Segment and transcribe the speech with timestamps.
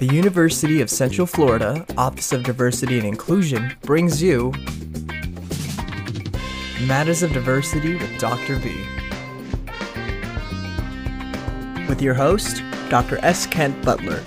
[0.00, 4.52] The University of Central Florida Office of Diversity and Inclusion brings you
[6.84, 8.58] Matters of Diversity with Dr.
[8.58, 8.84] B.
[11.88, 13.18] With your host, Dr.
[13.24, 13.46] S.
[13.46, 14.20] Kent Butler.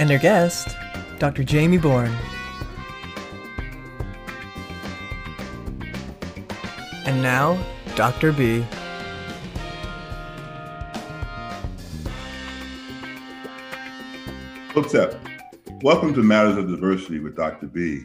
[0.00, 0.74] And their guest,
[1.18, 1.44] Dr.
[1.44, 2.16] Jamie Bourne.
[7.04, 7.62] And now,
[7.96, 8.32] Dr.
[8.32, 8.64] B.
[14.78, 15.14] What's up?
[15.82, 17.66] Welcome to Matters of Diversity with Dr.
[17.66, 18.04] B.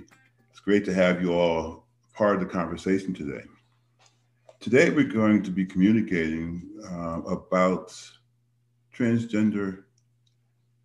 [0.50, 3.44] It's great to have you all part of the conversation today.
[4.60, 7.96] Today, we're going to be communicating uh, about
[8.92, 9.84] transgender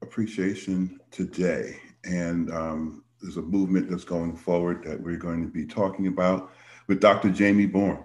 [0.02, 1.80] appreciation today.
[2.04, 6.52] And um, there's a movement that's going forward that we're going to be talking about
[6.86, 7.30] with Dr.
[7.30, 8.04] Jamie Bourne,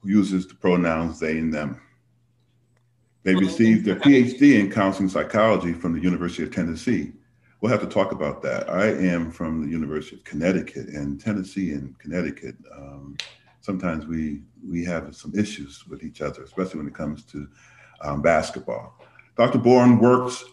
[0.00, 1.80] who uses the pronouns they and them.
[3.24, 7.12] They received their PhD in counseling psychology from the University of Tennessee.
[7.60, 8.68] We'll have to talk about that.
[8.68, 12.56] I am from the University of Connecticut, and Tennessee and Connecticut.
[12.76, 13.16] Um,
[13.60, 17.46] sometimes we we have some issues with each other, especially when it comes to
[18.00, 18.98] um, basketball.
[19.36, 19.58] Dr.
[19.58, 20.44] Bourne works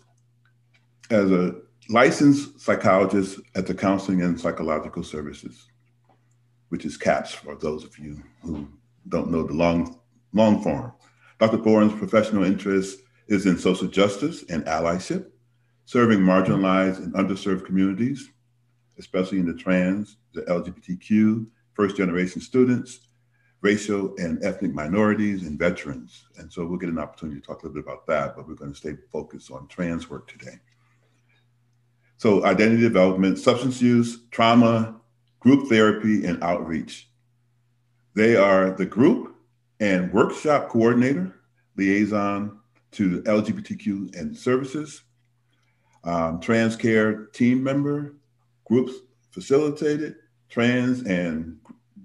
[1.09, 1.55] as a
[1.89, 5.67] licensed psychologist at the Counseling and Psychological Services,
[6.69, 8.67] which is CAPS for those of you who
[9.07, 9.99] don't know the long
[10.33, 10.93] long form.
[11.39, 11.57] Dr.
[11.57, 15.27] Bourne's professional interest is in social justice and allyship,
[15.85, 18.29] serving marginalized and underserved communities,
[18.97, 23.07] especially in the trans, the LGBTQ, first generation students,
[23.61, 26.25] racial and ethnic minorities, and veterans.
[26.37, 28.55] And so we'll get an opportunity to talk a little bit about that, but we're
[28.55, 30.59] going to stay focused on trans work today.
[32.17, 34.99] So, identity development, substance use, trauma,
[35.39, 37.09] group therapy, and outreach.
[38.13, 39.28] They are the group
[39.79, 41.35] and workshop coordinator,
[41.75, 42.59] liaison
[42.91, 45.03] to LGBTQ and services,
[46.03, 48.15] um, trans care team member,
[48.65, 48.93] groups
[49.31, 50.15] facilitated,
[50.49, 51.57] trans and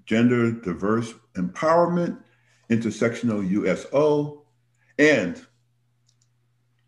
[0.05, 2.17] gender diverse empowerment,
[2.69, 4.43] intersectional USO,
[4.97, 5.45] and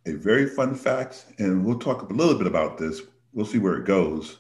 [0.06, 3.02] a very fun fact, and we'll talk a little bit about this,
[3.34, 4.40] we'll see where it goes,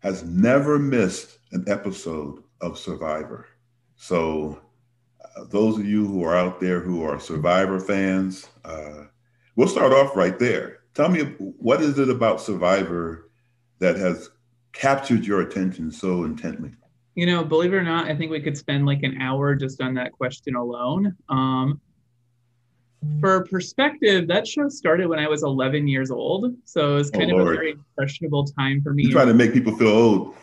[0.00, 3.46] has never missed an episode of Survivor.
[3.96, 4.60] So
[5.48, 9.04] those of you who are out there who are Survivor fans, uh,
[9.56, 10.80] we'll start off right there.
[10.94, 13.30] Tell me, what is it about Survivor
[13.78, 14.30] that has
[14.72, 16.72] captured your attention so intently?
[17.14, 19.80] You know, believe it or not, I think we could spend like an hour just
[19.80, 21.16] on that question alone.
[21.28, 21.80] Um,
[23.18, 26.54] for perspective, that show started when I was 11 years old.
[26.64, 27.54] So it was oh, kind oh, of Lord.
[27.54, 29.04] a very impressionable time for me.
[29.04, 30.34] You're trying to make people feel old.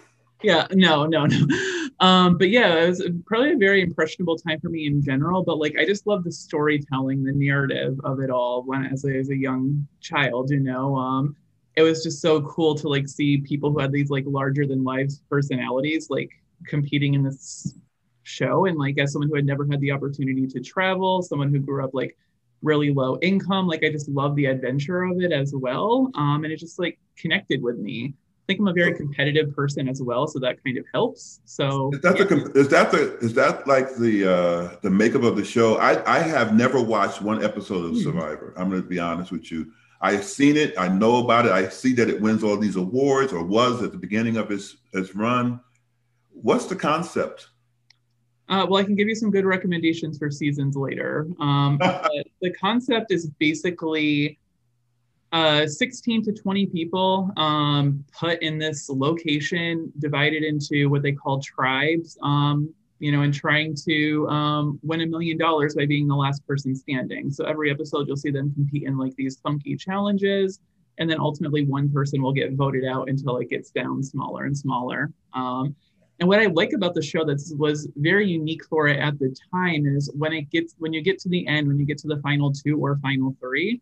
[0.43, 1.47] Yeah, no, no, no.
[1.99, 5.43] Um, but yeah, it was probably a very impressionable time for me in general.
[5.43, 8.61] But like, I just love the storytelling, the narrative of it all.
[8.61, 11.35] When as as a young child, you know, um,
[11.75, 14.83] it was just so cool to like see people who had these like larger than
[14.83, 16.29] life personalities like
[16.67, 17.73] competing in this
[18.21, 18.65] show.
[18.65, 21.83] And like, as someone who had never had the opportunity to travel, someone who grew
[21.83, 22.15] up like
[22.61, 26.11] really low income, like I just love the adventure of it as well.
[26.13, 28.13] Um, and it just like connected with me
[28.47, 31.41] think I'm a very competitive person as well, so that kind of helps.
[31.45, 32.25] So is that yeah.
[32.25, 35.77] the is that the is that like the uh the makeup of the show?
[35.77, 38.01] I I have never watched one episode of hmm.
[38.01, 38.53] Survivor.
[38.57, 39.71] I'm going to be honest with you.
[39.99, 40.73] I've seen it.
[40.77, 41.51] I know about it.
[41.51, 44.77] I see that it wins all these awards, or was at the beginning of its
[44.93, 45.59] its run.
[46.31, 47.49] What's the concept?
[48.49, 51.27] Uh, well, I can give you some good recommendations for seasons later.
[51.41, 51.77] Um,
[52.41, 54.39] the concept is basically
[55.31, 61.41] uh, 16 to 20 people um, put in this location divided into what they call
[61.41, 66.15] tribes um, you know and trying to um, win a million dollars by being the
[66.15, 67.29] last person standing.
[67.29, 70.59] So every episode you'll see them compete in like these funky challenges
[70.97, 74.57] and then ultimately one person will get voted out until it gets down smaller and
[74.57, 75.11] smaller.
[75.33, 75.75] Um,
[76.19, 79.35] and what I like about the show that was very unique for it at the
[79.51, 82.07] time is when it gets when you get to the end, when you get to
[82.07, 83.81] the final two or final three,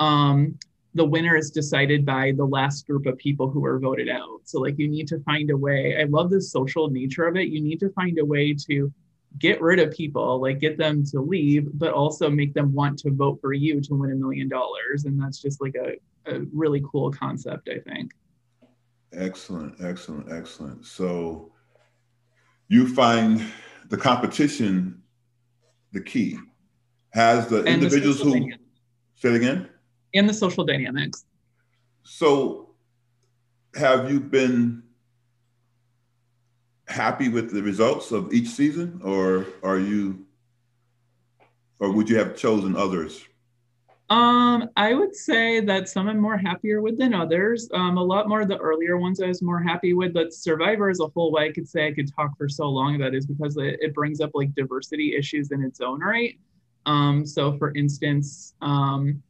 [0.00, 0.58] um,
[0.96, 4.40] the winner is decided by the last group of people who are voted out.
[4.44, 5.96] So like you need to find a way.
[6.00, 7.48] I love the social nature of it.
[7.48, 8.92] You need to find a way to
[9.38, 13.10] get rid of people, like get them to leave, but also make them want to
[13.10, 15.04] vote for you to win a million dollars.
[15.04, 18.12] And that's just like a, a really cool concept, I think.
[19.12, 20.86] Excellent, excellent, excellent.
[20.86, 21.52] So
[22.68, 23.42] you find
[23.88, 25.02] the competition
[25.92, 26.38] the key.
[27.10, 28.50] Has the and individuals the who
[29.14, 29.68] say it again?
[30.16, 31.24] And the social dynamics.
[32.02, 32.70] So,
[33.74, 34.82] have you been
[36.88, 40.24] happy with the results of each season, or are you,
[41.78, 43.24] or would you have chosen others?
[44.08, 47.68] Um, I would say that some I'm more happier with than others.
[47.74, 50.88] Um, a lot more of the earlier ones I was more happy with, but Survivor
[50.88, 53.26] as a whole, why I could say I could talk for so long about is
[53.26, 56.38] because it, it brings up like diversity issues in its own right.
[56.86, 59.20] Um, so for instance, um,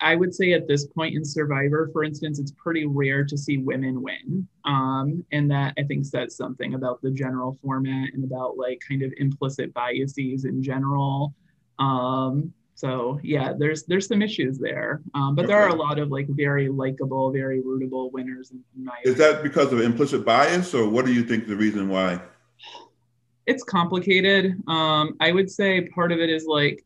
[0.00, 3.58] I would say at this point in Survivor, for instance, it's pretty rare to see
[3.58, 4.46] women win.
[4.64, 9.02] Um, and that I think says something about the general format and about like kind
[9.02, 11.34] of implicit biases in general.
[11.78, 15.52] Um, so yeah, there's there's some issues there, um, but okay.
[15.52, 18.52] there are a lot of like very likable, very rootable winners.
[18.52, 19.34] In, in my is opinion.
[19.34, 22.20] that because of implicit bias, or what do you think the reason why?
[23.46, 24.62] It's complicated.
[24.68, 26.84] Um, I would say part of it is like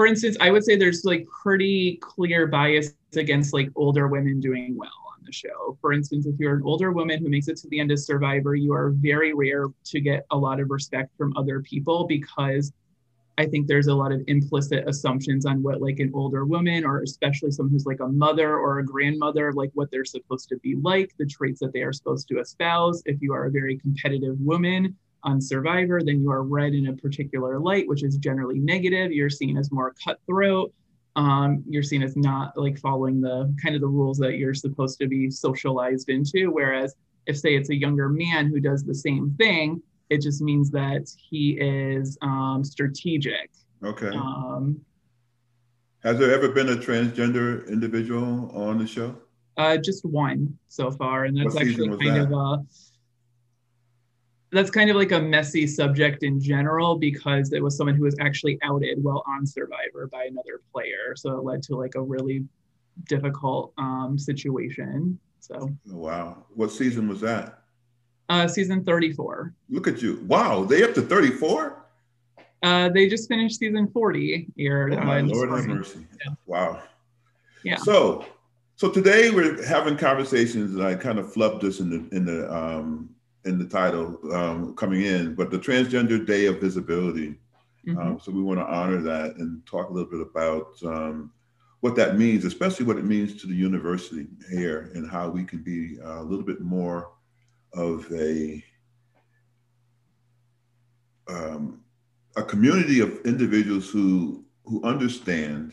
[0.00, 4.74] for instance, I would say there's like pretty clear bias against like older women doing
[4.74, 5.76] well on the show.
[5.82, 8.54] For instance, if you're an older woman who makes it to the end of Survivor,
[8.54, 12.72] you are very rare to get a lot of respect from other people because
[13.36, 17.02] I think there's a lot of implicit assumptions on what like an older woman or
[17.02, 20.76] especially someone who's like a mother or a grandmother, like what they're supposed to be
[20.76, 23.02] like, the traits that they are supposed to espouse.
[23.04, 26.92] If you are a very competitive woman, on Survivor, then you are read in a
[26.94, 29.12] particular light, which is generally negative.
[29.12, 30.72] You're seen as more cutthroat.
[31.16, 34.98] Um, you're seen as not like following the kind of the rules that you're supposed
[35.00, 36.50] to be socialized into.
[36.50, 36.94] Whereas
[37.26, 41.08] if say it's a younger man who does the same thing, it just means that
[41.30, 43.50] he is um, strategic.
[43.84, 44.08] Okay.
[44.08, 44.80] Um,
[46.02, 49.16] Has there ever been a transgender individual on the show?
[49.56, 52.24] Uh, just one so far, and that's actually kind that?
[52.24, 52.64] of a
[54.52, 58.16] that's kind of like a messy subject in general because it was someone who was
[58.20, 61.14] actually outed while on Survivor by another player.
[61.16, 62.44] So it led to like a really
[63.04, 65.18] difficult um, situation.
[65.38, 67.62] So wow, what season was that?
[68.28, 69.54] Uh, season 34.
[69.68, 70.24] Look at you!
[70.26, 71.76] Wow, they up to 34.
[72.62, 74.90] Uh, they just finished season 40 here.
[74.92, 76.06] Oh my Lord have mercy!
[76.24, 76.32] Yeah.
[76.46, 76.82] Wow.
[77.64, 77.76] Yeah.
[77.76, 78.24] So,
[78.76, 82.52] so today we're having conversations, and I kind of flubbed this in the in the
[82.54, 83.10] um,
[83.44, 87.36] in the title um, coming in, but the Transgender Day of Visibility.
[87.86, 87.98] Mm-hmm.
[87.98, 91.32] Um, so we want to honor that and talk a little bit about um,
[91.80, 95.62] what that means, especially what it means to the university here and how we can
[95.62, 97.12] be uh, a little bit more
[97.72, 98.62] of a
[101.28, 101.80] um,
[102.36, 105.72] a community of individuals who who understand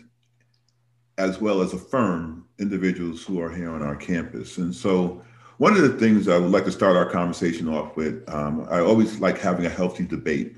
[1.18, 4.58] as well as affirm individuals who are here on our campus.
[4.58, 5.24] And so
[5.58, 8.80] one of the things I would like to start our conversation off with, um, I
[8.80, 10.58] always like having a healthy debate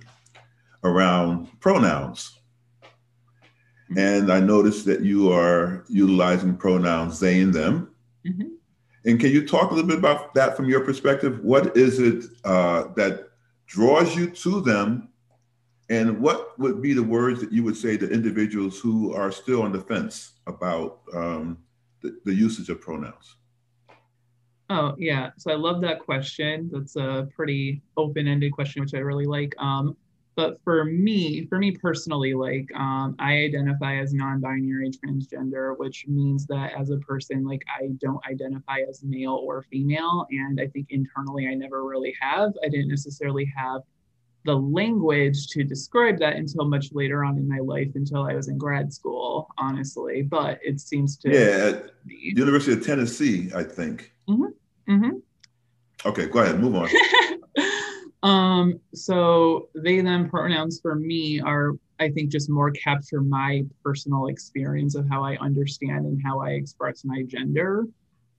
[0.83, 2.37] around pronouns.
[3.91, 3.97] Mm-hmm.
[3.97, 7.91] And I noticed that you are utilizing pronouns they and them.
[8.27, 8.47] Mm-hmm.
[9.05, 11.39] And can you talk a little bit about that from your perspective?
[11.43, 13.29] What is it uh, that
[13.67, 15.09] draws you to them?
[15.89, 19.63] And what would be the words that you would say to individuals who are still
[19.63, 21.57] on the fence about um,
[22.01, 23.37] the, the usage of pronouns?
[24.69, 26.69] Oh yeah, so I love that question.
[26.71, 29.55] That's a pretty open-ended question, which I really like.
[29.57, 29.97] Um,
[30.35, 36.45] but for me, for me personally, like um, I identify as non-binary transgender, which means
[36.45, 40.87] that as a person, like I don't identify as male or female, and I think
[40.91, 42.53] internally I never really have.
[42.63, 43.81] I didn't necessarily have
[44.45, 48.47] the language to describe that until much later on in my life, until I was
[48.47, 50.21] in grad school, honestly.
[50.21, 54.13] But it seems to yeah, at University of Tennessee, I think.
[54.29, 54.51] Mm-hmm.
[54.89, 55.17] Mm-hmm.
[56.05, 56.59] Okay, go ahead.
[56.59, 56.89] Move on.
[58.23, 64.27] um, so they them pronouns for me are, I think, just more capture my personal
[64.27, 67.85] experience of how I understand and how I express my gender.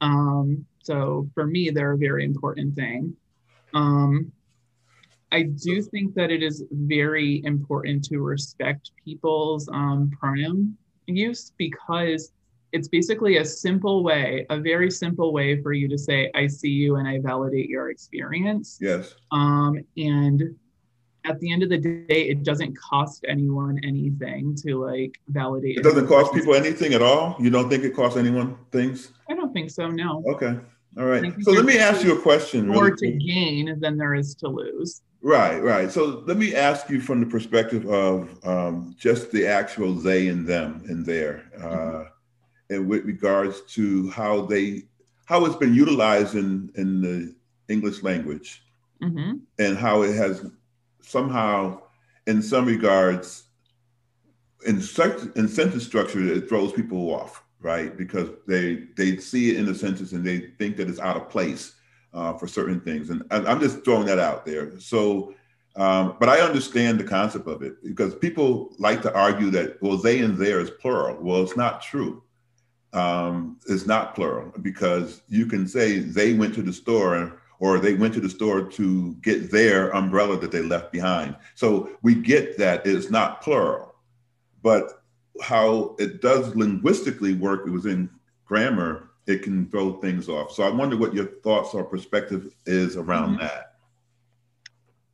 [0.00, 3.14] Um, so for me, they're a very important thing.
[3.74, 4.32] Um,
[5.32, 10.76] I do think that it is very important to respect people's um, pronoun
[11.06, 12.32] use because
[12.72, 16.68] it's basically a simple way, a very simple way for you to say, I see
[16.68, 18.78] you and I validate your experience.
[18.80, 19.14] Yes.
[19.32, 20.54] Um, and
[21.24, 25.78] at the end of the day, it doesn't cost anyone anything to like validate.
[25.78, 27.36] It doesn't cost people anything at all.
[27.38, 29.12] You don't think it costs anyone things?
[29.28, 29.88] I don't think so.
[29.88, 30.22] No.
[30.28, 30.56] Okay.
[30.98, 31.32] All right.
[31.42, 32.66] So let me ask you a question.
[32.66, 35.02] More really to gain than there is to lose.
[35.22, 35.90] Right, right.
[35.92, 40.46] So let me ask you from the perspective of um, just the actual they and
[40.46, 41.44] them and there.
[41.58, 42.02] Uh, mm-hmm
[42.70, 44.84] and with regards to how they
[45.26, 47.34] how it's been utilized in in the
[47.68, 48.62] English language,
[49.02, 49.32] mm-hmm.
[49.58, 50.46] and how it has
[51.02, 51.80] somehow,
[52.26, 53.44] in some regards,
[54.66, 57.96] in such in sentence structure, it throws people off, right?
[57.96, 61.28] Because they they see it in the sentence and they think that it's out of
[61.28, 61.74] place
[62.14, 64.78] uh, for certain things, and I'm just throwing that out there.
[64.80, 65.34] So,
[65.76, 69.96] Um, but I understand the concept of it because people like to argue that, well,
[69.96, 71.16] they and there is plural.
[71.22, 72.22] Well, it's not true.
[72.92, 77.94] Um, it's not plural because you can say they went to the store or they
[77.94, 81.36] went to the store to get their umbrella that they left behind.
[81.54, 83.94] So we get that it's not plural.
[84.62, 85.02] But
[85.40, 88.10] how it does linguistically work it was in
[88.44, 90.52] grammar, it can throw things off.
[90.52, 93.42] So I wonder what your thoughts or perspective is around mm-hmm.
[93.42, 93.70] that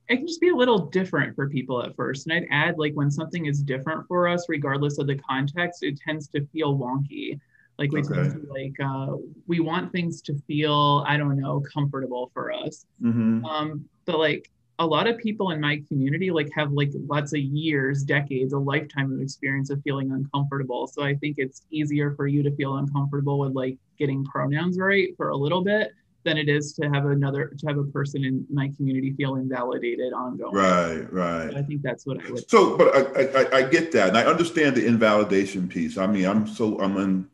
[0.08, 2.26] it can just be a little different for people at first.
[2.26, 5.98] And I'd add like when something is different for us, regardless of the context, it
[5.98, 7.40] tends to feel wonky.
[7.78, 8.14] Like we okay.
[8.14, 9.16] to, like uh,
[9.46, 12.86] we want things to feel, I don't know, comfortable for us.
[13.02, 13.44] Mm-hmm.
[13.44, 17.40] Um, but like a lot of people in my community like have like lots of
[17.40, 20.86] years, decades, a lifetime of experience of feeling uncomfortable.
[20.86, 25.08] So I think it's easier for you to feel uncomfortable with like getting pronouns right
[25.16, 25.92] for a little bit
[26.26, 30.12] than it is to have another to have a person in my community feel invalidated
[30.12, 30.54] ongoing.
[30.54, 31.54] Right, right.
[31.54, 32.50] I think that's what I would.
[32.50, 35.96] So, but I, I, I get that, and I understand the invalidation piece.
[35.96, 37.26] I mean, I'm so I'm in,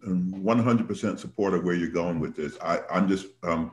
[0.42, 2.56] 100% support of where you're going with this.
[2.62, 3.72] I I'm just um,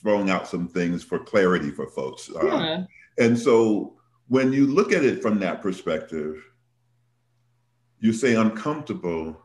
[0.00, 2.30] throwing out some things for clarity for folks.
[2.30, 2.84] Uh, yeah.
[3.18, 3.94] and so
[4.28, 6.44] when you look at it from that perspective,
[8.00, 9.42] you say uncomfortable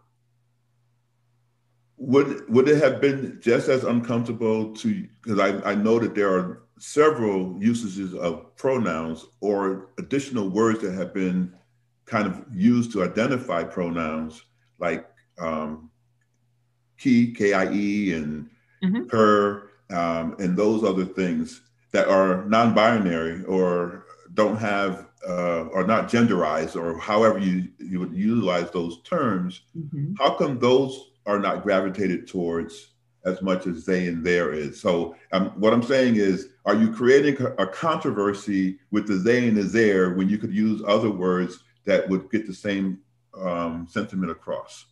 [2.04, 6.34] would would it have been just as uncomfortable to because I, I know that there
[6.34, 11.54] are several usages of pronouns or additional words that have been
[12.06, 14.44] kind of used to identify pronouns
[14.80, 15.08] like
[15.40, 15.90] um,
[16.98, 18.50] key k-i-e and
[18.84, 19.08] mm-hmm.
[19.10, 21.62] her um, and those other things
[21.94, 28.14] that are non-binary or don't have uh, or not genderized or however you, you would
[28.14, 30.16] utilize those terms mm-hmm.
[30.20, 32.94] how come those are not gravitated towards
[33.26, 34.80] as much as they and there is.
[34.82, 39.58] So um, what I'm saying is, are you creating a controversy with the they and
[39.58, 43.00] the there when you could use other words that would get the same
[43.38, 44.86] um, sentiment across?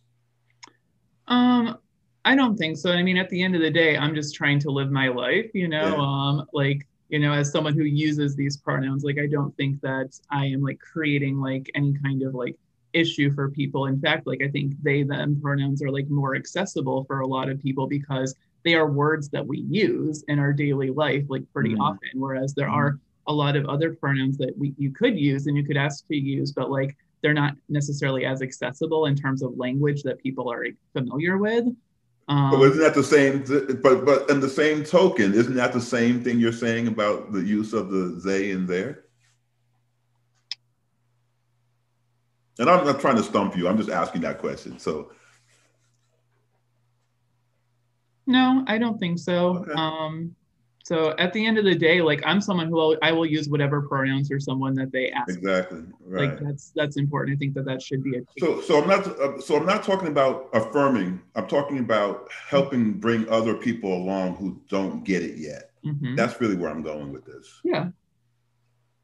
[1.28, 1.78] Um,
[2.24, 2.92] I don't think so.
[2.92, 5.50] I mean, at the end of the day, I'm just trying to live my life,
[5.54, 5.96] you know, yeah.
[5.96, 10.18] um, like, you know, as someone who uses these pronouns, like, I don't think that
[10.30, 12.56] I am like creating like any kind of like
[12.92, 13.86] issue for people.
[13.86, 17.48] In fact, like I think they them pronouns are like more accessible for a lot
[17.48, 18.34] of people because
[18.64, 21.82] they are words that we use in our daily life like pretty mm-hmm.
[21.82, 22.10] often.
[22.14, 22.76] Whereas there mm-hmm.
[22.76, 26.06] are a lot of other pronouns that we you could use and you could ask
[26.08, 30.50] to use, but like they're not necessarily as accessible in terms of language that people
[30.50, 31.66] are familiar with.
[32.28, 33.44] Um, but isn't that the same?
[33.82, 37.40] But but in the same token, isn't that the same thing you're saying about the
[37.40, 39.04] use of the they and there?
[42.58, 43.68] And I'm not trying to stump you.
[43.68, 44.78] I'm just asking that question.
[44.78, 45.12] So.
[48.26, 49.58] No, I don't think so.
[49.58, 49.72] Okay.
[49.72, 50.36] Um,
[50.84, 53.48] so at the end of the day, like I'm someone who will, I will use
[53.48, 55.36] whatever pronouns for someone that they ask.
[55.36, 55.82] Exactly.
[56.04, 56.30] Right.
[56.30, 57.36] Like that's that's important.
[57.36, 58.20] I think that that should be a.
[58.38, 61.20] So so I'm not uh, so I'm not talking about affirming.
[61.36, 65.70] I'm talking about helping bring other people along who don't get it yet.
[65.84, 66.16] Mm-hmm.
[66.16, 67.60] That's really where I'm going with this.
[67.64, 67.88] Yeah.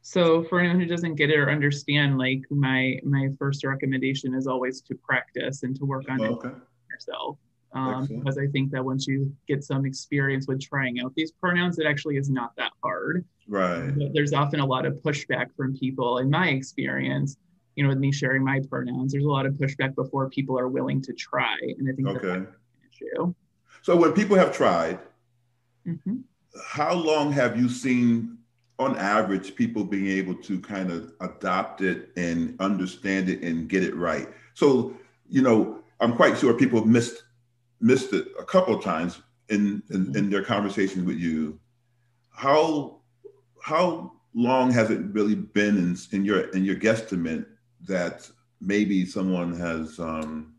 [0.09, 4.47] So for anyone who doesn't get it or understand, like my my first recommendation is
[4.47, 6.49] always to practice and to work on okay.
[6.49, 6.55] it
[6.91, 7.37] yourself.
[7.75, 11.79] Um, because I think that once you get some experience with trying out these pronouns,
[11.79, 13.27] it actually is not that hard.
[13.47, 13.91] Right.
[13.99, 17.37] But there's often a lot of pushback from people, in my experience.
[17.77, 20.69] You know, with me sharing my pronouns, there's a lot of pushback before people are
[20.69, 22.27] willing to try, and I think okay.
[22.27, 22.49] that's an
[22.91, 23.35] issue.
[23.83, 25.01] So when people have tried,
[25.87, 26.21] mm-hmm.
[26.65, 28.38] how long have you seen
[28.79, 33.83] on average, people being able to kind of adopt it and understand it and get
[33.83, 34.29] it right.
[34.55, 34.97] So,
[35.29, 37.25] you know, I'm quite sure people missed
[37.81, 41.59] missed it a couple of times in, in, in their conversations with you.
[42.31, 43.01] How
[43.63, 47.47] how long has it really been in, in your in your guesstimate
[47.87, 48.29] that
[48.61, 50.55] maybe someone has um,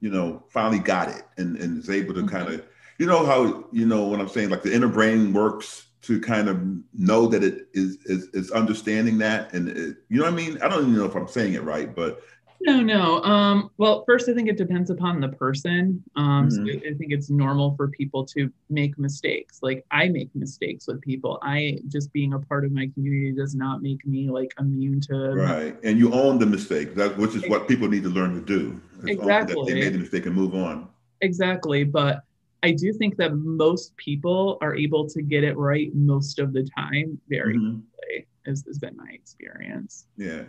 [0.00, 2.28] you know finally got it and, and is able to mm-hmm.
[2.28, 2.64] kind of
[2.98, 6.48] you know how you know what I'm saying like the inner brain works to kind
[6.48, 6.60] of
[6.94, 10.60] know that it is is, is understanding that and it, you know what I mean?
[10.62, 12.22] I don't even know if I'm saying it right, but
[12.62, 13.22] no, no.
[13.22, 16.02] Um, well, first, I think it depends upon the person.
[16.16, 16.66] Um, mm-hmm.
[16.66, 19.60] so I think it's normal for people to make mistakes.
[19.62, 21.38] Like I make mistakes with people.
[21.42, 25.34] I just being a part of my community does not make me like immune to.
[25.34, 26.94] Right, and you own the mistake.
[26.94, 28.80] That which is what people need to learn to do.
[29.06, 29.72] Exactly.
[29.72, 30.88] they made the mistake and move on.
[31.20, 32.22] Exactly, but
[32.66, 36.68] I do think that most people are able to get it right most of the
[36.76, 37.78] time very mm-hmm.
[37.78, 40.06] quickly, has, has been my experience.
[40.16, 40.42] Yeah.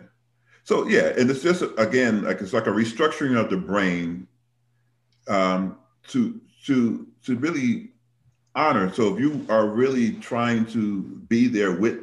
[0.64, 4.26] So yeah, and it's just again like it's like a restructuring of the brain
[5.28, 7.92] um, to to to really
[8.56, 8.92] honor.
[8.92, 11.98] So if you are really trying to be there with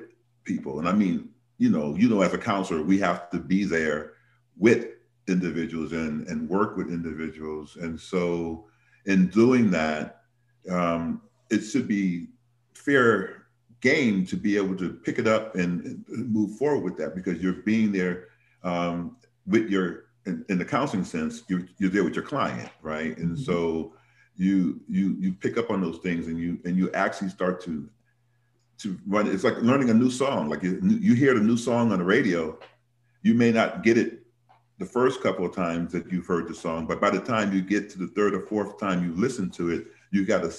[0.45, 3.65] people, and I mean you know, you know, as a counselor, we have to be
[3.65, 4.13] there
[4.57, 4.87] with
[5.27, 8.67] individuals and and work with individuals, and so
[9.05, 10.21] in doing that,
[10.69, 12.27] um, it should be
[12.73, 13.45] fair
[13.81, 17.61] game to be able to pick it up and, move forward with that because you're
[17.61, 18.29] being there
[18.63, 23.15] um, with your in, in, the counseling sense you're, you're there with your client right
[23.17, 23.43] and mm-hmm.
[23.43, 23.93] so
[24.37, 27.87] you you you pick up on those things and you and you actually start to
[28.79, 31.91] to run it's like learning a new song like you, you hear the new song
[31.91, 32.57] on the radio
[33.21, 34.24] you may not get it
[34.77, 37.61] the first couple of times that you've heard the song but by the time you
[37.61, 40.53] get to the third or fourth time you listen to it you got a,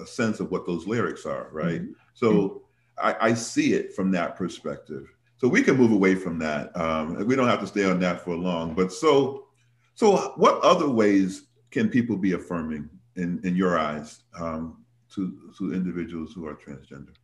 [0.00, 1.92] a sense of what those lyrics are right mm-hmm.
[2.14, 2.62] So
[2.98, 5.12] I, I, see it from that perspective.
[5.38, 6.76] So we can move away from that.
[6.76, 8.74] Um, we don't have to stay on that for long.
[8.74, 9.46] But so,
[9.94, 15.74] so what other ways can people be affirming in, in your eyes um, to, to
[15.74, 17.14] individuals who are transgender?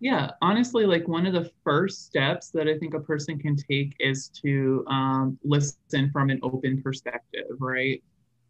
[0.00, 3.94] Yeah, honestly, like one of the first steps that I think a person can take
[4.00, 8.02] is to um, listen from an open perspective, right?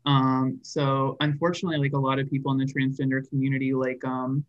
[0.07, 4.45] Um, so unfortunately, like a lot of people in the transgender community, like um,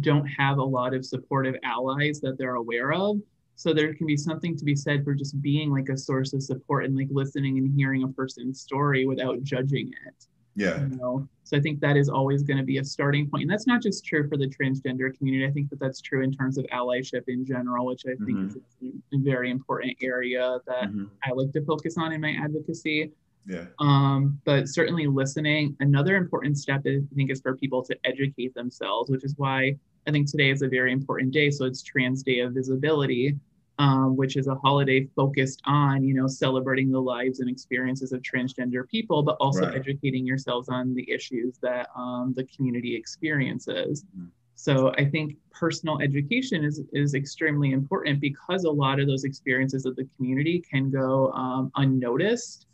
[0.00, 3.18] don't have a lot of supportive allies that they're aware of.
[3.56, 6.42] So there can be something to be said for just being like a source of
[6.42, 10.26] support and like listening and hearing a person's story without judging it.
[10.56, 10.80] Yeah.
[10.80, 11.28] You know?
[11.44, 13.42] So I think that is always going to be a starting point.
[13.42, 15.46] And that's not just true for the transgender community.
[15.46, 18.86] I think that that's true in terms of allyship in general, which I think mm-hmm.
[18.86, 21.04] is a very important area that mm-hmm.
[21.22, 23.12] I like to focus on in my advocacy.
[23.46, 23.66] Yeah.
[23.78, 25.76] Um, but certainly listening.
[25.80, 30.10] Another important step I think is for people to educate themselves, which is why I
[30.10, 31.50] think today is a very important day.
[31.50, 33.36] So it's Trans Day of Visibility,
[33.78, 38.22] um, which is a holiday focused on, you know, celebrating the lives and experiences of
[38.22, 39.74] transgender people, but also right.
[39.74, 44.04] educating yourselves on the issues that um, the community experiences.
[44.16, 44.26] Mm-hmm.
[44.54, 49.84] So I think personal education is is extremely important because a lot of those experiences
[49.84, 52.66] of the community can go um, unnoticed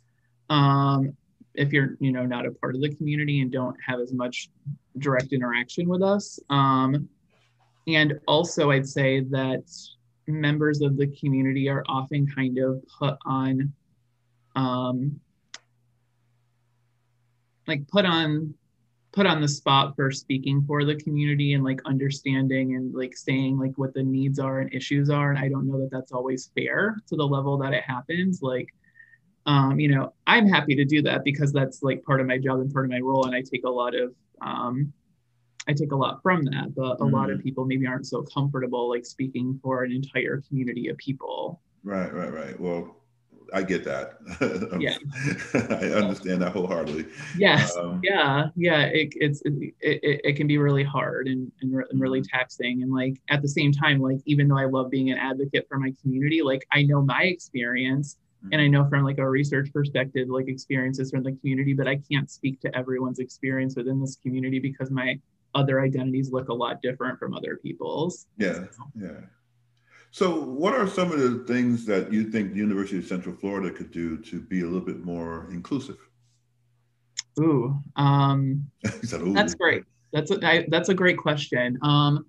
[0.49, 1.15] um,
[1.55, 4.49] if you're you know not a part of the community and don't have as much
[4.99, 7.09] direct interaction with us um,
[7.87, 9.63] and also i'd say that
[10.39, 13.73] members of the community are often kind of put on
[14.55, 15.19] um,
[17.67, 18.53] like put on
[19.11, 23.59] put on the spot for speaking for the community and like understanding and like saying
[23.59, 25.31] like what the needs are and issues are.
[25.31, 28.41] And i don't know that that's always fair to the level that it happens.
[28.41, 28.73] Like
[29.45, 32.59] um, you know, I'm happy to do that because that's like part of my job
[32.59, 34.93] and part of my role, and I take a lot of um,
[35.67, 36.73] I take a lot from that.
[36.75, 37.43] But a mm lot of mm-hmm.
[37.43, 41.61] people maybe aren't so comfortable like speaking for an entire community of people.
[41.83, 42.59] Right, right, right.
[42.59, 42.95] Well,
[43.53, 44.17] I get that.
[44.79, 44.95] yeah,
[45.53, 47.05] I understand that wholeheartedly.
[47.37, 48.83] Yes, um, yeah, yeah.
[48.83, 52.37] It, it's it, it, it, can be really hard and, and, re- and really mm-hmm.
[52.37, 52.81] taxing.
[52.81, 55.77] And like at the same time, like even though I love being an advocate for
[55.77, 58.17] my community, like I know my experience
[58.51, 61.95] and i know from like a research perspective like experiences from the community but i
[62.11, 65.15] can't speak to everyone's experience within this community because my
[65.53, 69.19] other identities look a lot different from other people's yeah yeah
[70.11, 73.69] so what are some of the things that you think the university of central florida
[73.69, 75.97] could do to be a little bit more inclusive
[77.39, 78.65] ooh, um,
[79.03, 79.33] said, ooh.
[79.33, 82.25] that's great that's a I, that's a great question um,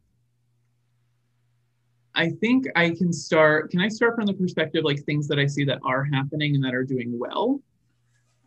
[2.15, 3.71] I think I can start.
[3.71, 6.65] Can I start from the perspective like things that I see that are happening and
[6.65, 7.61] that are doing well?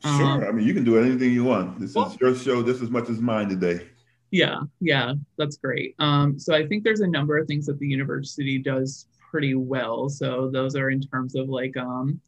[0.04, 0.12] Sure.
[0.12, 1.80] Um, I mean, you can do anything you want.
[1.80, 3.88] This well, is your show just as much as mine today.
[4.36, 5.96] Yeah, yeah, that's great.
[5.98, 10.10] Um, so I think there's a number of things that the university does pretty well.
[10.10, 12.20] So those are in terms of like um,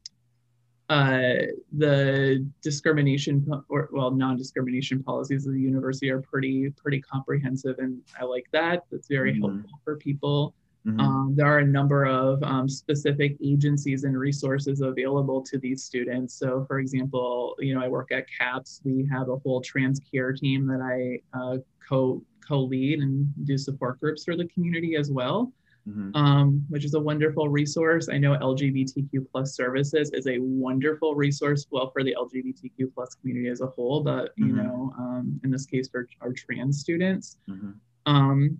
[0.88, 1.34] uh,
[1.78, 8.24] the discrimination or well non-discrimination policies of the university are pretty pretty comprehensive, and I
[8.24, 8.86] like that.
[8.90, 9.42] That's very mm-hmm.
[9.42, 10.54] helpful for people.
[10.88, 11.00] Mm-hmm.
[11.02, 16.36] Um, there are a number of um, specific agencies and resources available to these students.
[16.36, 18.82] So, for example, you know, I work at CAPS.
[18.86, 23.58] We have a whole trans care team that I uh, co co lead and do
[23.58, 25.52] support groups for the community as well.
[25.90, 26.16] Mm-hmm.
[26.16, 28.10] Um, which is a wonderful resource.
[28.10, 33.48] I know LGBTQ plus services is a wonderful resource, well, for the LGBTQ plus community
[33.48, 34.58] as a whole, but you mm-hmm.
[34.58, 37.38] know, um, in this case for our trans students.
[37.50, 37.72] Mm-hmm.
[38.06, 38.60] Um,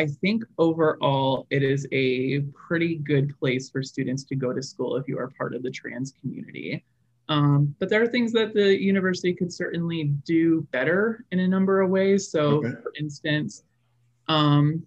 [0.00, 4.96] I think overall it is a pretty good place for students to go to school
[4.96, 6.82] if you are part of the trans community.
[7.28, 11.82] Um, but there are things that the university could certainly do better in a number
[11.82, 12.30] of ways.
[12.30, 12.70] So, okay.
[12.82, 13.62] for instance,
[14.26, 14.86] um,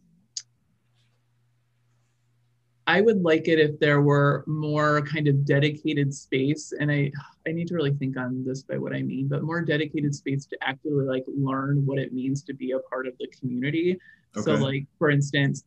[2.87, 7.11] I would like it if there were more kind of dedicated space, and I
[7.47, 10.45] I need to really think on this by what I mean, but more dedicated space
[10.47, 13.99] to actively like learn what it means to be a part of the community.
[14.35, 14.43] Okay.
[14.43, 15.63] So like for instance,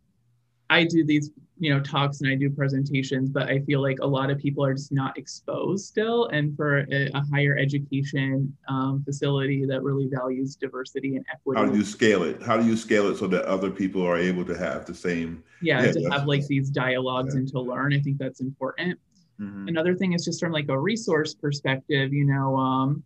[0.68, 4.06] I do these, you know, talks and I do presentations, but I feel like a
[4.06, 6.26] lot of people are just not exposed still.
[6.26, 11.60] And for a, a higher education um, facility that really values diversity and equity.
[11.60, 12.42] How do you scale it?
[12.42, 15.44] How do you scale it so that other people are able to have the same?
[15.62, 17.40] Yeah, yeah to have like these dialogues yeah.
[17.40, 17.94] and to learn.
[17.94, 18.98] I think that's important.
[19.40, 19.68] Mm-hmm.
[19.68, 23.02] Another thing is just from like a resource perspective, you know, um,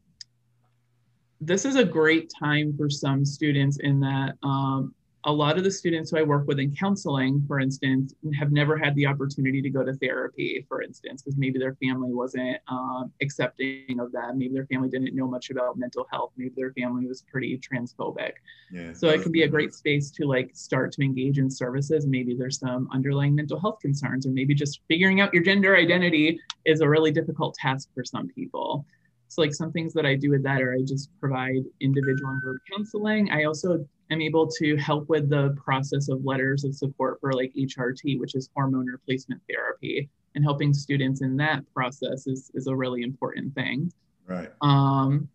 [1.41, 5.71] this is a great time for some students in that um, a lot of the
[5.71, 9.69] students who I work with in counseling, for instance, have never had the opportunity to
[9.69, 14.37] go to therapy, for instance, because maybe their family wasn't um, accepting of that.
[14.37, 16.33] Maybe their family didn't know much about mental health.
[16.37, 18.33] Maybe their family was pretty transphobic.
[18.73, 22.07] Yeah, so it can be a great space to like start to engage in services.
[22.07, 26.41] Maybe there's some underlying mental health concerns, or maybe just figuring out your gender identity
[26.65, 28.87] is a really difficult task for some people.
[29.31, 32.43] So like some things that I do with that are I just provide individual and
[32.43, 33.31] group counseling.
[33.31, 37.53] I also am able to help with the process of letters of support for like
[37.55, 40.09] HRT, which is hormone replacement therapy.
[40.35, 43.93] And helping students in that process is, is a really important thing.
[44.27, 44.51] Right.
[44.63, 45.29] Um,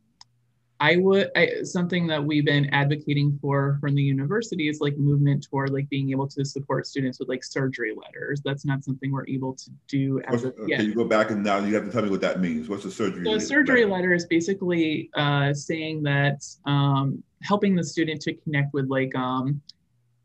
[0.80, 5.48] I would I, something that we've been advocating for from the university is like movement
[5.50, 8.42] toward like being able to support students with like surgery letters.
[8.44, 10.84] That's not something we're able to do as yet.
[10.84, 12.68] you go back and now you have to tell me what that means.
[12.68, 13.24] What's a surgery?
[13.24, 13.94] So a surgery letter?
[13.94, 19.62] letter is basically uh, saying that um, helping the student to connect with like um,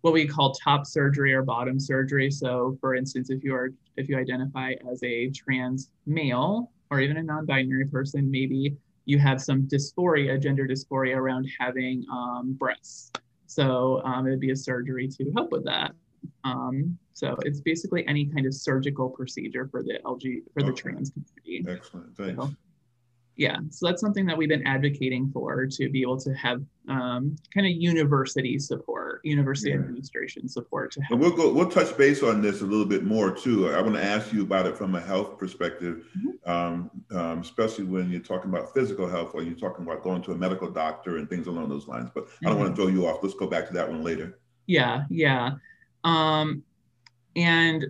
[0.00, 2.28] what we call top surgery or bottom surgery.
[2.28, 7.18] So for instance, if you are if you identify as a trans male or even
[7.18, 13.10] a non-binary person, maybe you have some dysphoria, gender dysphoria around having um, breasts.
[13.46, 15.92] So um, it would be a surgery to help with that.
[16.44, 20.82] Um, so it's basically any kind of surgical procedure for the LG for the okay.
[20.82, 21.64] trans community.
[21.68, 22.36] Excellent, thanks.
[22.36, 22.50] So,
[23.36, 27.36] yeah, so that's something that we've been advocating for to be able to have um,
[27.54, 29.76] kind of university support, university yeah.
[29.76, 31.20] administration support to help.
[31.20, 31.52] We'll go.
[31.52, 33.70] We'll touch base on this a little bit more too.
[33.70, 36.50] I want to ask you about it from a health perspective, mm-hmm.
[36.50, 40.32] um, um, especially when you're talking about physical health or you're talking about going to
[40.32, 42.10] a medical doctor and things along those lines.
[42.14, 42.46] But mm-hmm.
[42.46, 43.22] I don't want to throw you off.
[43.22, 44.38] Let's go back to that one later.
[44.66, 45.52] Yeah, yeah,
[46.04, 46.62] um,
[47.36, 47.86] and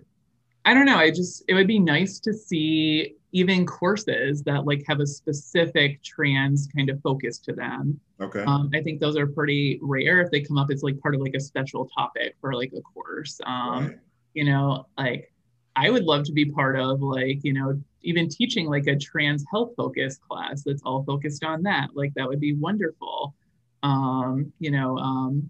[0.63, 0.97] I don't know.
[0.97, 6.01] I just it would be nice to see even courses that like have a specific
[6.03, 7.99] trans kind of focus to them.
[8.19, 8.43] Okay.
[8.43, 11.21] Um, I think those are pretty rare if they come up as like part of
[11.21, 13.39] like a special topic for like a course.
[13.45, 13.99] Um, right.
[14.33, 15.31] You know, like
[15.75, 19.45] I would love to be part of like, you know, even teaching like a trans
[19.49, 21.89] health focus class that's all focused on that.
[21.93, 23.35] Like that would be wonderful.
[23.83, 25.49] Um, you know, um,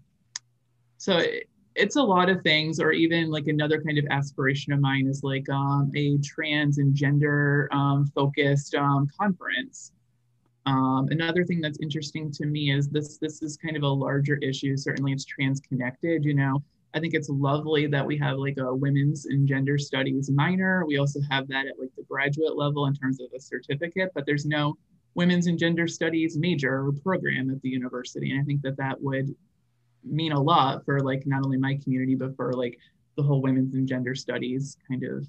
[0.98, 1.50] so it,
[1.82, 5.24] it's a lot of things or even like another kind of aspiration of mine is
[5.24, 9.92] like um, a trans and gender um, focused um, conference.
[10.68, 14.36] Um, another thing that's interesting to me is this this is kind of a larger
[14.38, 14.78] issue.
[14.78, 16.62] Certainly it's trans connected you know.
[16.94, 20.86] I think it's lovely that we have like a women's and gender studies minor.
[20.86, 24.26] We also have that at like the graduate level in terms of a certificate but
[24.28, 24.78] there's no
[25.16, 29.02] women's and gender studies major or program at the university and i think that that
[29.02, 29.36] would
[30.04, 32.78] mean a lot for like not only my community but for like
[33.18, 35.28] the whole women's and gender studies kind of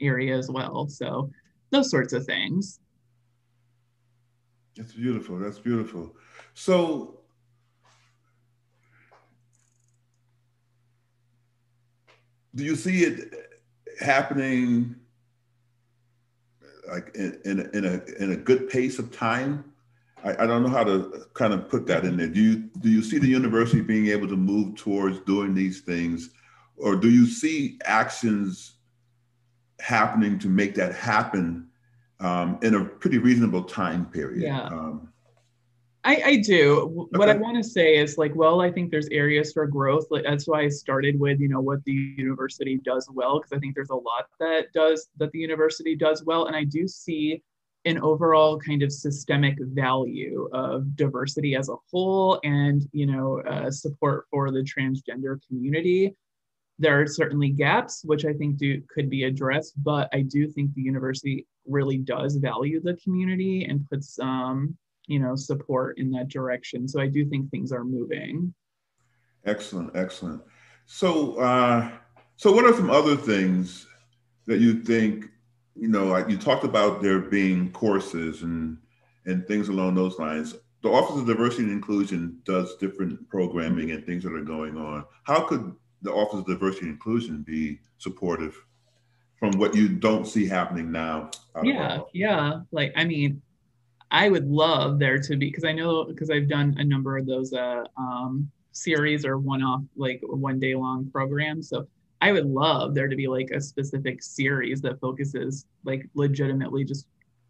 [0.00, 0.88] area as well.
[0.88, 1.30] So
[1.70, 2.80] those sorts of things.
[4.76, 5.38] That's beautiful.
[5.38, 6.14] That's beautiful.
[6.54, 7.20] So
[12.54, 13.34] do you see it
[14.00, 14.96] happening
[16.88, 19.64] like in, in, a, in a in a good pace of time
[20.26, 22.26] I, I, don't know how to kind of put that in there.
[22.26, 26.30] Do you do you see the university being able to move towards doing these things,
[26.76, 28.74] or do you see actions
[29.80, 31.68] happening to make that happen
[32.20, 34.42] um, in a pretty reasonable time period?
[34.42, 34.64] Yeah.
[34.64, 35.12] Um,
[36.02, 37.08] I, I, do.
[37.12, 37.18] Okay.
[37.18, 40.06] What I want to say is like, well, I think there's areas for growth.
[40.08, 43.58] Like, that's why I started with, you know, what the university does well, because I
[43.58, 47.42] think there's a lot that does that the university does well, and I do see
[47.86, 53.70] an overall kind of systemic value of diversity as a whole and you know uh,
[53.70, 56.14] support for the transgender community.
[56.78, 60.74] There are certainly gaps which i think do could be addressed but i do think
[60.74, 66.28] the university really does value the community and puts um, you know support in that
[66.28, 66.88] direction.
[66.88, 68.52] So i do think things are moving.
[69.44, 70.42] Excellent excellent.
[70.86, 71.90] So uh,
[72.36, 73.86] so what are some other things
[74.46, 75.26] that you think
[75.78, 78.78] you know, like you talked about there being courses and
[79.26, 80.54] and things along those lines.
[80.82, 85.04] The Office of Diversity and Inclusion does different programming and things that are going on.
[85.24, 88.56] How could the Office of Diversity and Inclusion be supportive
[89.38, 91.30] from what you don't see happening now?
[91.62, 92.60] Yeah, yeah.
[92.70, 93.42] Like, I mean,
[94.10, 97.26] I would love there to be because I know because I've done a number of
[97.26, 101.68] those uh, um, series or one-off, like one day long programs.
[101.68, 101.88] So
[102.20, 107.06] I would love there to be like a specific series that focuses like legitimately just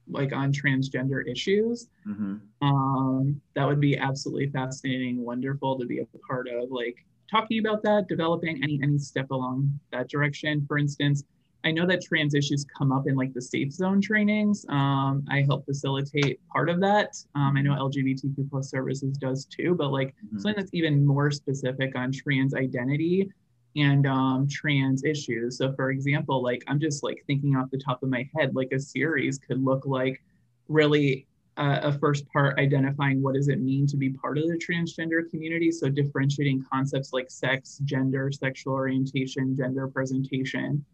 [0.09, 1.89] like on transgender issues.
[2.07, 2.37] Mm-hmm.
[2.63, 6.71] Um, that would be absolutely fascinating, wonderful to be a part of.
[6.71, 10.65] Like talking about that, developing any any step along that direction.
[10.67, 11.25] For instance,
[11.65, 14.65] I know that trans issues come up in like the safe zone trainings.
[14.69, 17.17] Um, I help facilitate part of that.
[17.35, 20.39] Um, I know LGBTQ plus services does too, but like mm-hmm.
[20.39, 23.31] something that's even more specific on trans identity
[23.77, 25.59] and um, trans issues.
[25.59, 28.73] So, for example, like I'm just like thinking off the top of my head, like
[28.73, 30.23] a series could look like
[30.69, 31.27] really
[31.59, 35.29] uh, a first part identifying what does it mean to be part of the transgender
[35.31, 35.71] community.
[35.71, 40.85] So, differentiating concepts like sex, gender, sexual orientation, gender presentation.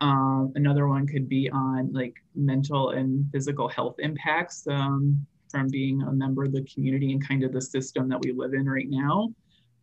[0.00, 6.02] Um, another one could be on like mental and physical health impacts um, from being
[6.02, 8.90] a member of the community and kind of the system that we live in right
[8.90, 9.32] now.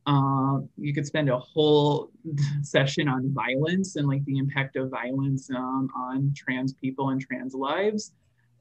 [0.08, 2.12] Uh, you could spend a whole
[2.64, 7.54] session on violence and like the impact of violence um, on trans people and trans
[7.54, 8.14] lives.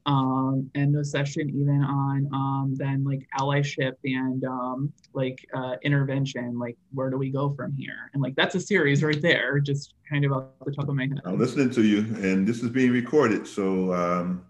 [0.07, 6.57] Um, and a session even on um, then like allyship and um, like uh, intervention,
[6.57, 8.09] like where do we go from here?
[8.13, 11.03] And like that's a series right there, just kind of off the top of my
[11.03, 11.21] head.
[11.23, 14.43] I'm listening to you, and this is being recorded, so um,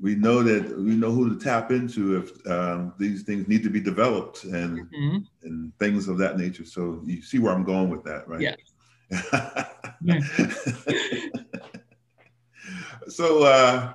[0.00, 3.70] we know that we know who to tap into if um, these things need to
[3.70, 5.18] be developed and mm-hmm.
[5.42, 6.64] and things of that nature.
[6.64, 8.40] So you see where I'm going with that, right?
[8.40, 8.56] Yeah.
[13.08, 13.94] so uh,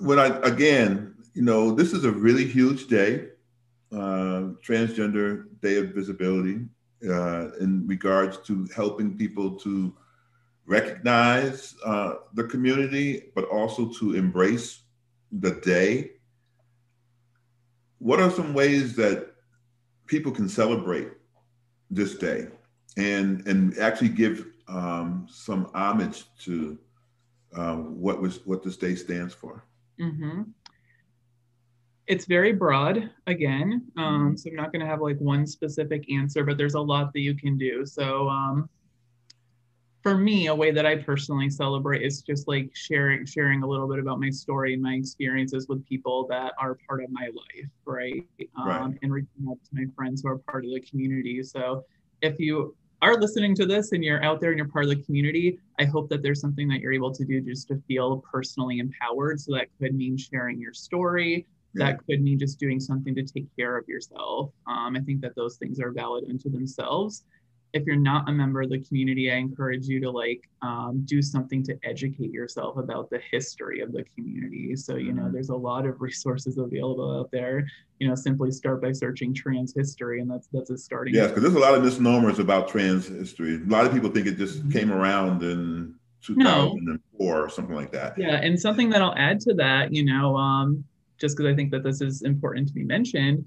[0.00, 3.28] when I again, you know, this is a really huge day,
[3.92, 6.66] uh, Transgender Day of Visibility,
[7.08, 9.94] uh, in regards to helping people to
[10.66, 14.80] recognize uh, the community, but also to embrace
[15.32, 16.12] the day,
[17.98, 19.30] what are some ways that
[20.06, 21.08] people can celebrate
[21.90, 22.48] this day
[22.96, 26.78] and and actually give um, some homage to
[27.54, 29.64] um, what was what this day stands for?
[30.00, 30.42] Mm-hmm.
[32.06, 36.44] It's very broad again, um, so I'm not going to have like one specific answer,
[36.44, 37.86] but there's a lot that you can do.
[37.86, 38.68] So um,
[40.02, 43.86] for me, a way that I personally celebrate is just like sharing sharing a little
[43.86, 47.68] bit about my story and my experiences with people that are part of my life,
[47.84, 48.26] right?
[48.56, 48.98] Um, right.
[49.02, 51.42] And reaching out to my friends who are part of the community.
[51.42, 51.84] So
[52.22, 55.02] if you are listening to this and you're out there and you're part of the
[55.02, 58.78] community, I hope that there's something that you're able to do just to feel personally
[58.78, 59.40] empowered.
[59.40, 61.46] So that could mean sharing your story.
[61.74, 61.86] Yeah.
[61.86, 64.50] That could mean just doing something to take care of yourself.
[64.66, 67.24] Um, I think that those things are valid unto themselves
[67.72, 71.22] if you're not a member of the community, I encourage you to like um, do
[71.22, 74.74] something to educate yourself about the history of the community.
[74.76, 75.32] So, you know, mm-hmm.
[75.32, 77.66] there's a lot of resources available out there.
[77.98, 81.14] You know, simply start by searching trans history, and that's that's a starting.
[81.14, 83.56] Yeah, because there's a lot of misnomers about trans history.
[83.56, 84.70] A lot of people think it just mm-hmm.
[84.70, 87.42] came around in 2004 no.
[87.42, 88.16] or something like that.
[88.18, 90.84] Yeah, and something that I'll add to that, you know, um,
[91.18, 93.44] just because I think that this is important to be mentioned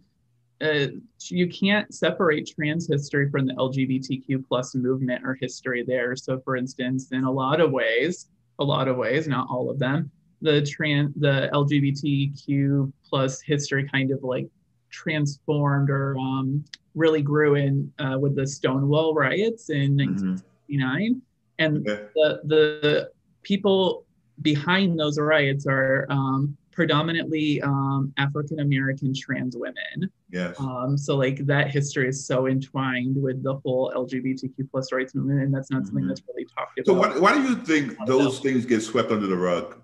[0.64, 0.88] uh,
[1.28, 6.16] you can't separate trans history from the LGBTQ plus movement or history there.
[6.16, 9.80] So, for instance, in a lot of ways, a lot of ways, not all of
[9.80, 10.10] them,
[10.42, 14.48] the trans, the LGBTQ plus history kind of like
[14.90, 16.64] transformed or um,
[16.96, 21.20] really grew in uh, with the Stonewall riots in 1969, mm-hmm.
[21.60, 22.08] and okay.
[22.16, 23.10] the the
[23.42, 24.06] people
[24.42, 30.12] behind those riots are um, predominantly um, African American trans women.
[30.30, 30.60] Yes.
[30.60, 35.42] Um, so like that history is so entwined with the whole LGBTQ plus rights movement,
[35.42, 35.88] and that's not mm-hmm.
[35.88, 36.86] something that's really talked about.
[36.86, 39.80] So why, why do you think those things get swept under the rug?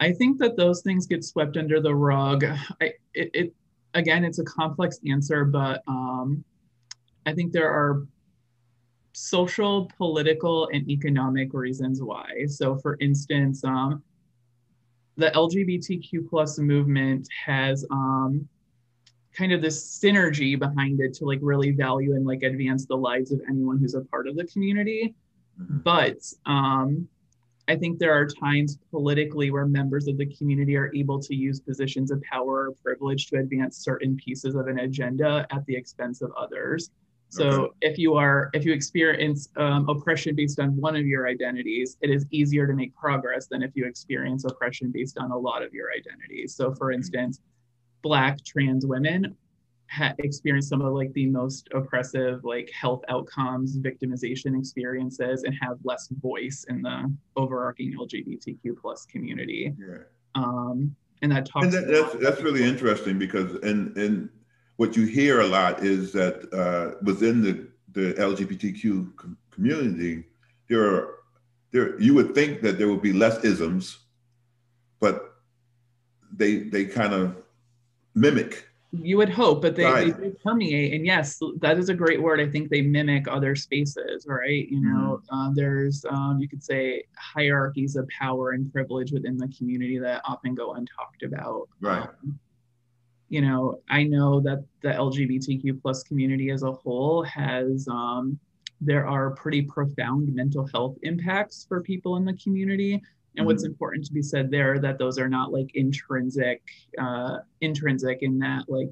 [0.00, 2.44] I think that those things get swept under the rug.
[2.44, 3.54] I, it, it
[3.94, 6.44] again, it's a complex answer, but um,
[7.24, 8.06] I think there are
[9.12, 12.46] social, political, and economic reasons why.
[12.46, 14.02] So, for instance, um,
[15.16, 18.48] the LGBTQ plus movement has um,
[19.34, 23.32] kind of this synergy behind it to like really value and like advance the lives
[23.32, 25.14] of anyone who's a part of the community.
[25.60, 25.78] Mm-hmm.
[25.78, 27.08] But um,
[27.68, 31.60] I think there are times politically where members of the community are able to use
[31.60, 36.22] positions of power or privilege to advance certain pieces of an agenda at the expense
[36.22, 36.90] of others.
[37.32, 37.74] So okay.
[37.80, 42.10] if you are if you experience um, oppression based on one of your identities, it
[42.10, 45.72] is easier to make progress than if you experience oppression based on a lot of
[45.72, 46.54] your identities.
[46.54, 47.40] So for instance,
[48.02, 49.34] Black trans women
[49.88, 55.78] ha- experience some of like the most oppressive like health outcomes, victimization experiences, and have
[55.84, 59.72] less voice in the overarching LGBTQ plus community.
[59.78, 60.04] Yeah.
[60.34, 61.64] Um, and that talks.
[61.64, 64.28] And that, that's that's really interesting because in in
[64.76, 70.24] what you hear a lot is that uh, within the, the LGBTQ com- community,
[70.68, 71.14] there are
[71.70, 73.98] there you would think that there would be less isms,
[75.00, 75.36] but
[76.34, 77.36] they they kind of
[78.14, 80.20] mimic you would hope, but they, right.
[80.20, 80.92] they, permeate.
[80.92, 82.40] And yes, that is a great word.
[82.40, 84.68] I think they mimic other spaces, right?
[84.68, 85.34] You know, mm-hmm.
[85.34, 90.20] uh, there's, um, you could say, hierarchies of power and privilege within the community that
[90.26, 91.68] often go untalked about.
[91.80, 92.02] Right.
[92.02, 92.38] Um,
[93.32, 98.38] you know, I know that the LGBTQ plus community as a whole has, um,
[98.78, 103.00] there are pretty profound mental health impacts for people in the community
[103.38, 103.72] and what's mm-hmm.
[103.72, 106.60] important to be said there that those are not like intrinsic
[106.98, 108.90] uh, intrinsic in that like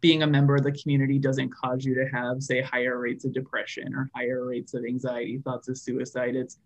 [0.00, 3.34] being a member of the community doesn't cause you to have say higher rates of
[3.34, 6.58] depression or higher rates of anxiety thoughts of suicide it's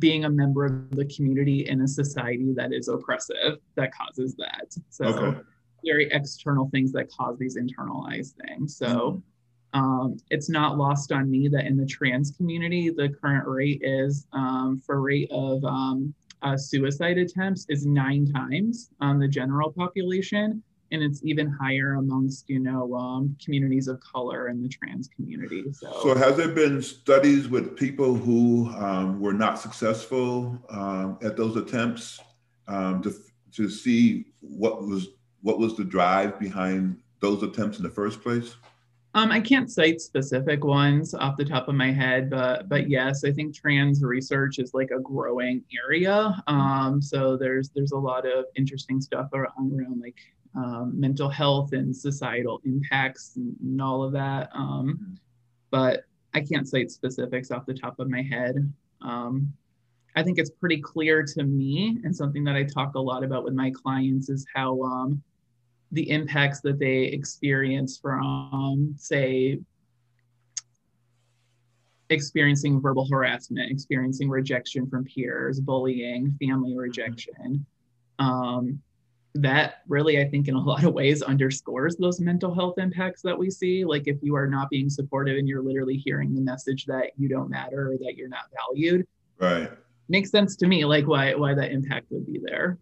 [0.00, 4.74] being a member of the community in a society that is oppressive that causes that
[4.88, 5.40] so okay.
[5.84, 9.18] Very external things that cause these internalized things so mm-hmm.
[9.74, 14.24] Um, it's not lost on me that in the trans community, the current rate is
[14.32, 20.62] um, for rate of um, uh, suicide attempts is nine times on the general population
[20.92, 25.64] and it's even higher amongst you know um, communities of color and the trans community
[25.72, 31.36] so, so has there been studies with people who um, were not successful um, at
[31.36, 32.20] those attempts
[32.68, 33.12] um, to,
[33.52, 35.08] to see what was
[35.44, 38.56] what was the drive behind those attempts in the first place
[39.16, 43.22] um, I can't cite specific ones off the top of my head, but but yes,
[43.22, 46.42] I think trans research is like a growing area.
[46.48, 50.18] Um, so there's there's a lot of interesting stuff around, around like
[50.56, 54.50] um, mental health and societal impacts and, and all of that.
[54.52, 55.16] Um,
[55.70, 58.56] but I can't cite specifics off the top of my head.
[59.00, 59.52] Um,
[60.16, 63.44] I think it's pretty clear to me, and something that I talk a lot about
[63.44, 65.22] with my clients is how um,
[65.92, 69.58] the impacts that they experience from, say,
[72.10, 76.80] experiencing verbal harassment, experiencing rejection from peers, bullying, family mm-hmm.
[76.80, 77.66] rejection.
[78.18, 78.80] Um,
[79.36, 83.36] that really, I think, in a lot of ways underscores those mental health impacts that
[83.36, 83.84] we see.
[83.84, 87.28] Like, if you are not being supportive and you're literally hearing the message that you
[87.28, 89.06] don't matter or that you're not valued,
[89.38, 89.70] right?
[90.08, 92.78] Makes sense to me, like why why that impact would be there.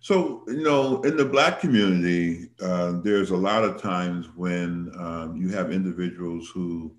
[0.00, 5.36] So, you know, in the Black community, uh, there's a lot of times when um,
[5.36, 6.92] you have individuals who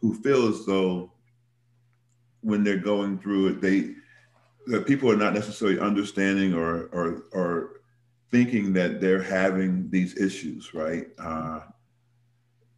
[0.00, 1.10] who feel as though
[2.42, 3.94] when they're going through it, they
[4.66, 7.80] that people are not necessarily understanding or or or
[8.30, 11.06] thinking that they're having these issues, right?
[11.18, 11.60] Uh,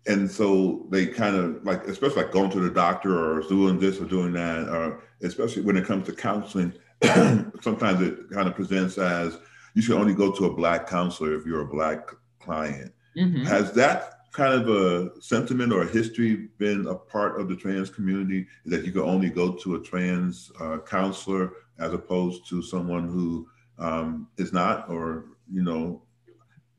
[0.06, 4.00] and so they kind of like, especially like going to the doctor or doing this
[4.00, 6.72] or doing that, or especially when it comes to counseling
[7.60, 9.38] sometimes it kind of presents as
[9.74, 12.10] you should only go to a black counselor if you're a black
[12.40, 12.92] client.
[13.16, 13.44] Mm-hmm.
[13.44, 17.90] Has that kind of a sentiment or a history been a part of the trans
[17.90, 23.08] community that you can only go to a trans uh, counselor as opposed to someone
[23.08, 26.02] who um, is not, or you know,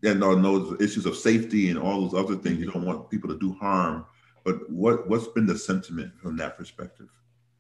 [0.04, 2.60] and knows issues of safety and all those other things.
[2.60, 4.06] You don't want people to do harm.
[4.44, 7.10] But what what's been the sentiment from that perspective?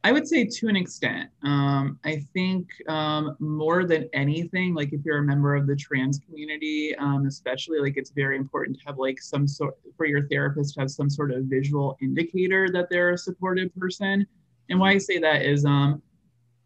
[0.04, 1.30] I would say to an extent.
[1.44, 6.20] Um, I think um, more than anything, like if you're a member of the trans
[6.20, 10.74] community, um, especially, like it's very important to have like some sort for your therapist
[10.74, 14.26] to have some sort of visual indicator that they're a supportive person.
[14.70, 16.02] And why I say that is, um,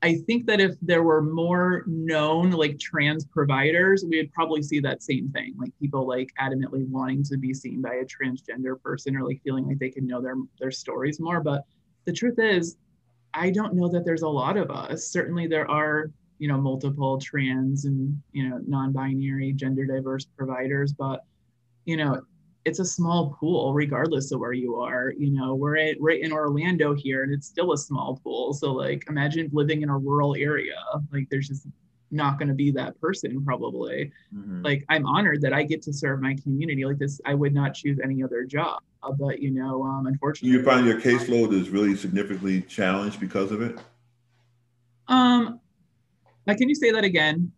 [0.01, 4.79] I think that if there were more known like trans providers, we would probably see
[4.81, 9.17] that same thing, like people like adamantly wanting to be seen by a transgender person
[9.17, 11.41] or like feeling like they can know their their stories more.
[11.41, 11.65] But
[12.05, 12.77] the truth is,
[13.35, 15.07] I don't know that there's a lot of us.
[15.07, 21.23] Certainly, there are you know multiple trans and you know non-binary, gender diverse providers, but
[21.85, 22.21] you know
[22.65, 25.13] it's a small pool regardless of where you are.
[25.17, 28.53] You know, we're at, right in Orlando here, and it's still a small pool.
[28.53, 30.75] So like, imagine living in a rural area.
[31.13, 31.67] Like, there's just
[32.11, 34.11] not going to be that person probably.
[34.33, 34.63] Mm-hmm.
[34.63, 37.19] Like, I'm honored that I get to serve my community like this.
[37.25, 38.81] I would not choose any other job.
[39.19, 43.61] But you know, um, unfortunately, you find your caseload is really significantly challenged because of
[43.61, 43.77] it.
[45.07, 45.59] Um,
[46.47, 47.51] like, can you say that again?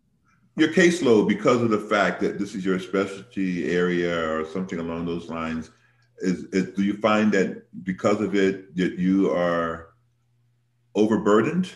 [0.57, 5.05] Your caseload, because of the fact that this is your specialty area or something along
[5.05, 5.71] those lines,
[6.17, 9.89] is, is do you find that because of it that you are
[10.95, 11.69] overburdened?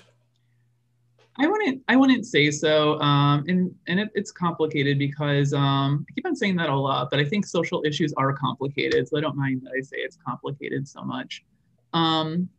[1.38, 3.00] I wouldn't I wouldn't say so.
[3.00, 7.10] Um, and and it, it's complicated because um, I keep on saying that a lot,
[7.10, 9.08] but I think social issues are complicated.
[9.08, 11.44] So I don't mind that I say it's complicated so much.
[11.94, 12.50] Um,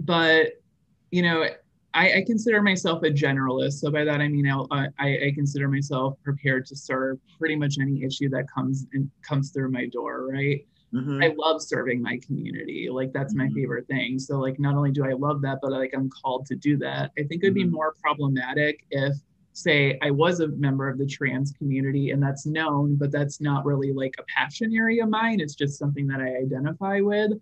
[0.00, 0.62] but
[1.10, 1.46] you know,
[1.94, 3.74] I, I, consider myself a generalist.
[3.74, 8.02] So by that I mean I, I consider myself prepared to serve pretty much any
[8.02, 10.66] issue that comes and comes through my door, right?
[10.94, 11.22] Mm-hmm.
[11.22, 12.88] I love serving my community.
[12.90, 13.54] Like that's my mm-hmm.
[13.54, 14.18] favorite thing.
[14.18, 17.12] So like not only do I love that, but like I'm called to do that.
[17.18, 17.72] I think it'd be mm-hmm.
[17.72, 19.14] more problematic if
[19.54, 23.64] say I was a member of the trans community and that's known, but that's not
[23.64, 25.40] really like a passion area of mine.
[25.40, 27.32] It's just something that I identify with.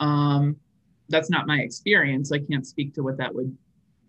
[0.00, 0.56] Um,
[1.08, 2.32] that's not my experience.
[2.32, 3.56] I can't speak to what that would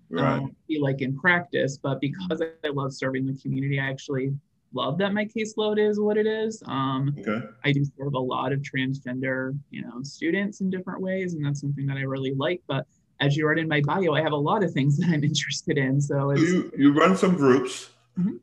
[0.10, 0.39] right.
[0.39, 4.34] um, be like in practice, but because I love serving the community, I actually
[4.74, 6.61] love that my caseload is what it is.
[6.65, 7.45] Um, okay.
[7.63, 11.61] I do serve a lot of transgender, you know, students in different ways, and that's
[11.61, 12.61] something that I really like.
[12.67, 12.86] But
[13.19, 15.78] as you read in my bio, I have a lot of things that I'm interested
[15.78, 16.01] in.
[16.01, 17.89] So you you run some groups.
[18.19, 18.38] Mm-hmm.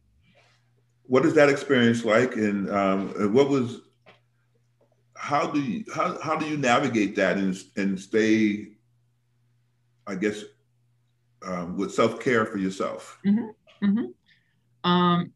[1.05, 3.81] What is that experience like, and um, what was?
[5.17, 8.69] How do you how, how do you navigate that and and stay?
[10.07, 10.43] I guess
[11.45, 13.19] um, with self care for yourself.
[13.27, 13.87] Mm-hmm.
[13.87, 14.91] Mm-hmm.
[14.91, 15.33] Um,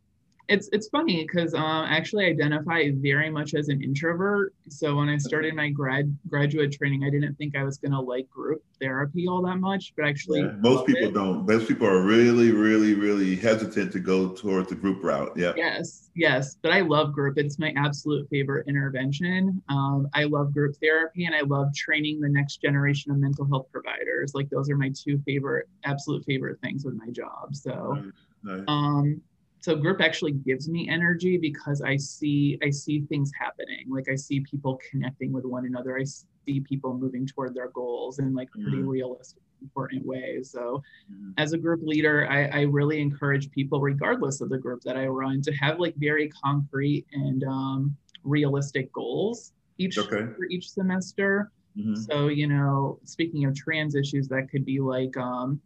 [0.49, 4.55] it's it's funny because um, I actually identify very much as an introvert.
[4.69, 8.29] So when I started my grad graduate training, I didn't think I was gonna like
[8.29, 11.15] group therapy all that much, but actually yeah, most people it.
[11.15, 11.47] don't.
[11.47, 15.33] Most people are really, really, really hesitant to go towards the group route.
[15.37, 15.53] Yeah.
[15.57, 17.39] Yes, yes, but I love group.
[17.39, 19.63] It's my absolute favorite intervention.
[19.69, 23.67] Um, I love group therapy, and I love training the next generation of mental health
[23.71, 24.33] providers.
[24.35, 27.55] Like those are my two favorite, absolute favorite things with my job.
[27.55, 28.03] So.
[28.45, 28.65] Nice.
[28.67, 29.23] Um,
[29.63, 34.15] so group actually gives me energy because i see i see things happening like i
[34.15, 38.51] see people connecting with one another i see people moving toward their goals in like
[38.51, 38.89] pretty mm-hmm.
[38.89, 41.31] realistic important ways so mm-hmm.
[41.39, 45.07] as a group leader I, I really encourage people regardless of the group that i
[45.07, 50.27] run to have like very concrete and um, realistic goals each okay.
[50.37, 51.95] for each semester mm-hmm.
[51.95, 55.61] so you know speaking of trans issues that could be like um,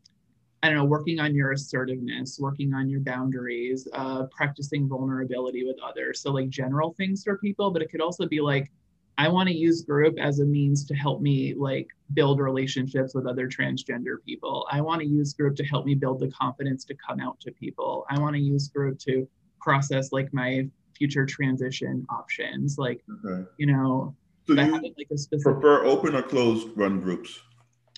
[0.63, 5.77] I don't know, working on your assertiveness, working on your boundaries, uh, practicing vulnerability with
[5.85, 6.21] others.
[6.21, 8.71] So, like general things for people, but it could also be like,
[9.19, 13.27] I want to use group as a means to help me like build relationships with
[13.27, 14.67] other transgender people.
[14.71, 17.53] I want to use group to help me build the confidence to come out to
[17.53, 18.05] people.
[18.11, 19.27] I want to use group to
[19.61, 22.77] process like my future transition options.
[22.79, 23.49] Like, okay.
[23.59, 24.15] you know,
[24.47, 27.41] so you like a specific prefer open or closed run groups?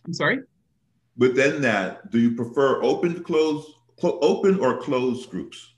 [0.07, 0.41] I'm sorry?
[1.19, 3.69] Within that, do you prefer open, closed,
[4.01, 5.75] cl- open or closed groups?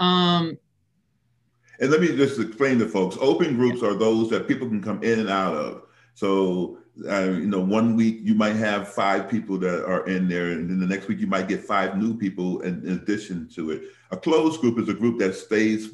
[0.00, 0.56] Um,
[1.80, 5.02] and let me just explain to folks: open groups are those that people can come
[5.02, 5.82] in and out of.
[6.14, 6.78] So,
[7.08, 10.68] uh, you know, one week you might have five people that are in there, and
[10.68, 13.82] then the next week you might get five new people in, in addition to it.
[14.10, 15.90] A closed group is a group that stays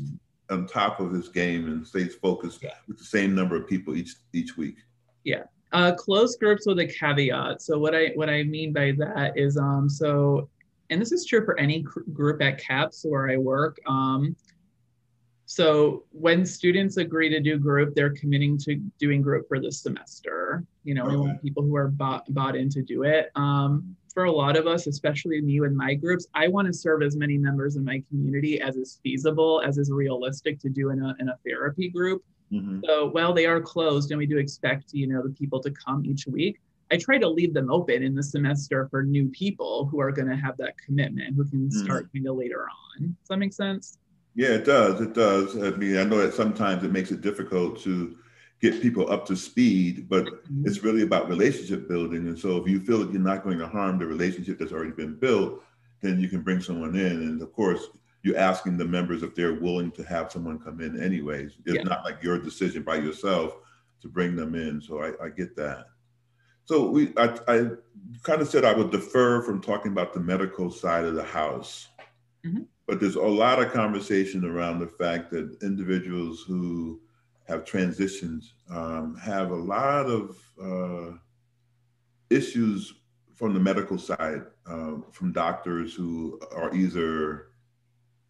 [0.51, 2.75] on top of his game and stays focused yeah.
[2.87, 4.77] with the same number of people each each week.
[5.25, 5.93] Yeah, uh,
[6.39, 7.61] groups with a caveat.
[7.61, 10.49] So what I what I mean by that is um so
[10.91, 11.81] and this is true for any
[12.13, 13.79] group at CAPS where I work.
[13.87, 14.37] Um,
[15.47, 20.65] so when students agree to do group, they're committing to doing group for the semester.
[20.85, 21.17] You know, okay.
[21.17, 23.31] we want people who are bought bought in to do it.
[23.35, 27.03] Um, for a lot of us, especially me and my groups, I want to serve
[27.03, 31.03] as many members in my community as is feasible, as is realistic to do in
[31.03, 32.23] a in a therapy group.
[32.53, 32.81] Mm-hmm.
[32.85, 36.05] So while they are closed and we do expect, you know, the people to come
[36.05, 36.61] each week,
[36.93, 40.29] I try to leave them open in the semester for new people who are going
[40.29, 41.85] to have that commitment, who can mm-hmm.
[41.85, 42.19] start mm-hmm.
[42.19, 43.17] kind of later on.
[43.21, 43.99] Does that make sense?
[44.35, 45.01] Yeah, it does.
[45.01, 45.57] It does.
[45.57, 48.17] I mean, I know that sometimes it makes it difficult to
[48.61, 50.67] get people up to speed, but mm-hmm.
[50.67, 52.29] it's really about relationship building.
[52.29, 54.93] And so if you feel that you're not going to harm the relationship that's already
[54.93, 55.63] been built,
[56.03, 57.13] then you can bring someone in.
[57.13, 57.89] And of course,
[58.25, 61.59] you're asking the members if they're willing to have someone come in anyways.
[61.67, 61.83] It's yeah.
[61.83, 63.59] not like your decision by yourself
[64.01, 64.81] to bring them in.
[64.81, 65.89] So I, I get that.
[66.65, 67.69] So we, I, I,
[68.23, 71.89] kind of said I would defer from talking about the medical side of the house,
[72.47, 72.63] mm-hmm.
[72.87, 77.03] but there's a lot of conversation around the fact that individuals who
[77.47, 81.15] have transitioned um, have a lot of uh,
[82.31, 82.95] issues
[83.35, 87.49] from the medical side, uh, from doctors who are either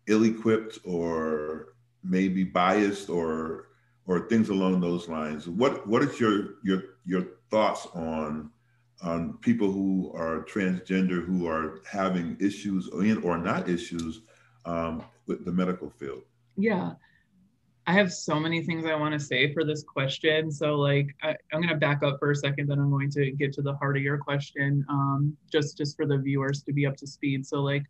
[0.07, 3.69] ill-equipped or maybe biased or
[4.07, 5.49] or things along those lines.
[5.49, 8.51] What what is your your your thoughts on
[9.03, 14.23] on people who are transgender who are having issues in or not issues
[14.65, 16.23] um, with the medical field?
[16.57, 16.93] Yeah.
[17.87, 20.51] I have so many things I want to say for this question.
[20.51, 23.31] So, like, I, am going to back up for a second, then I'm going to
[23.33, 26.87] get to the heart of your question, um, just just for the viewers to be
[26.87, 27.47] up to speed.
[27.47, 27.85] So, like,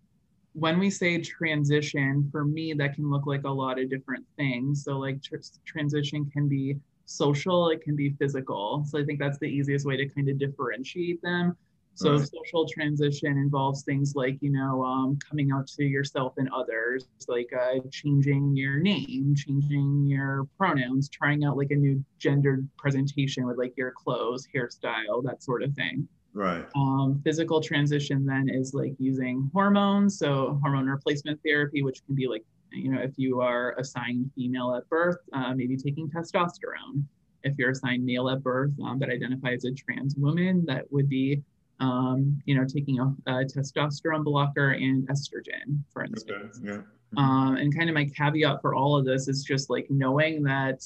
[0.55, 4.85] when we say transition, for me, that can look like a lot of different things.
[4.85, 5.37] So, like, tr-
[5.67, 8.85] transition can be social, it can be physical.
[8.89, 11.57] So, I think that's the easiest way to kind of differentiate them.
[11.97, 12.29] So Right.
[12.29, 17.53] social transition involves things like, you know, um, coming out to yourself and others, like
[17.53, 23.59] uh, changing your name, changing your pronouns, trying out like a new gendered presentation with
[23.59, 26.09] like your clothes, hairstyle, that sort of thing.
[26.35, 26.67] Right.
[26.75, 32.27] Um, physical transition then is like using hormones, so hormone replacement therapy, which can be
[32.27, 37.05] like, you know, if you are assigned female at birth, uh, maybe taking testosterone.
[37.45, 41.09] If you're assigned male at birth um, but identify as a trans woman, that would
[41.09, 41.41] be,
[41.79, 46.11] um, you know, taking a, a testosterone blocker and estrogen, for Okay.
[46.11, 46.61] instance.
[46.65, 46.81] Yeah.
[47.17, 50.83] Um, and kind of my caveat for all of this is just like knowing that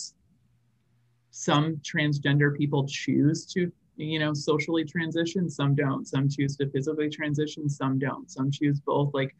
[1.30, 6.06] some transgender people choose to, you know, socially transition, some don't.
[6.06, 8.30] Some choose to physically transition, some don't.
[8.30, 9.12] Some choose both.
[9.12, 9.34] Like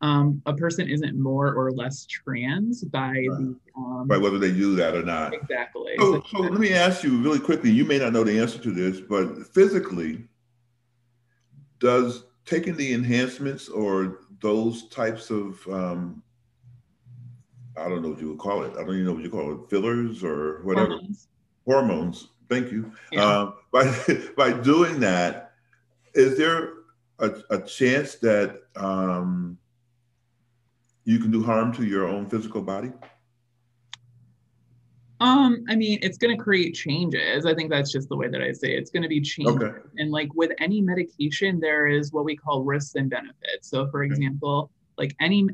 [0.00, 4.20] um, a person isn't more or less trans by the um, Right.
[4.20, 5.34] Whether they do that or not.
[5.34, 5.94] exactly.
[5.98, 7.70] So, so let me ask you really quickly.
[7.70, 10.24] You may not know the answer to this, but physically,
[11.78, 16.22] does taking the enhancements or those types of um,
[17.76, 18.72] I don't know what you would call it.
[18.72, 21.28] I don't even know what you call it, fillers or whatever Hormones.
[21.66, 22.28] hormones.
[22.50, 22.92] Thank you.
[23.12, 23.24] Yeah.
[23.24, 23.84] Um, by
[24.36, 25.52] by doing that,
[26.14, 26.72] is there
[27.20, 29.56] a, a chance that um,
[31.04, 32.92] you can do harm to your own physical body?
[35.20, 37.44] Um, I mean, it's going to create changes.
[37.44, 38.78] I think that's just the way that I say it.
[38.78, 39.54] it's going to be changes.
[39.54, 39.78] Okay.
[39.98, 43.68] And like with any medication, there is what we call risks and benefits.
[43.68, 44.12] So, for Okay.
[44.12, 45.46] example, like any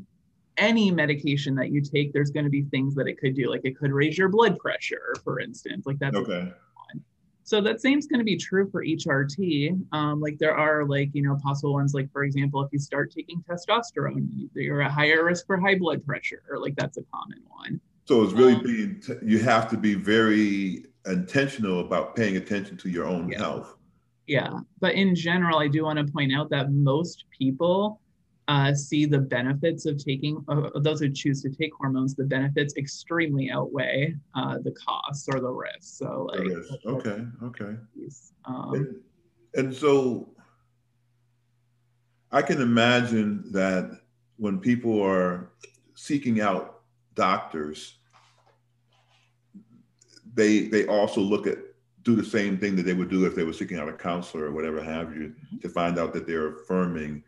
[0.57, 3.47] any medication that you take, there's going to be things that it could do.
[3.47, 5.85] Like it could raise your blood pressure, for instance.
[5.85, 6.51] Like that's Okay.
[7.47, 9.79] So that same's going to be true for HRT.
[9.93, 13.09] Um, like there are like you know possible ones like for example if you start
[13.09, 16.43] taking testosterone, you- you're at higher risk for high blood pressure.
[16.51, 17.79] Or like that's a common one.
[18.03, 22.89] So it's really Um, being, you have to be very intentional about paying attention to
[22.89, 23.37] your own Yeah.
[23.37, 23.77] health.
[24.27, 28.01] Yeah, but in general, I do want to point out that most people
[28.47, 32.15] uh, see the benefits of taking uh, those who choose to take hormones.
[32.15, 35.97] The benefits extremely outweigh uh, the costs or the risks.
[35.97, 36.47] So like.
[36.85, 37.75] Okay, okay.
[38.45, 38.95] Um, And,
[39.55, 40.29] and so
[42.31, 44.01] I can imagine that
[44.37, 45.51] when people are
[45.95, 46.81] seeking out
[47.15, 47.97] doctors,
[50.33, 51.57] they they also look at
[52.03, 54.45] do the same thing that they would do if they were seeking out a counselor
[54.45, 57.21] or whatever have you to find out that they're affirming.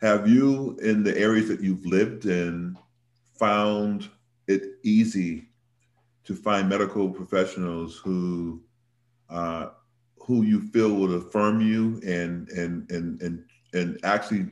[0.00, 2.76] Have you in the areas that you've lived in
[3.38, 4.08] found
[4.46, 5.48] it easy
[6.24, 8.62] to find medical professionals who
[9.30, 9.68] uh,
[10.18, 14.50] who you feel would affirm you and and and and and actually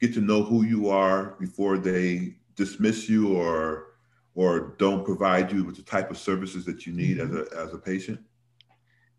[0.00, 3.94] get to know who you are before they dismiss you or
[4.34, 7.72] or don't provide you with the type of services that you need as a as
[7.72, 8.20] a patient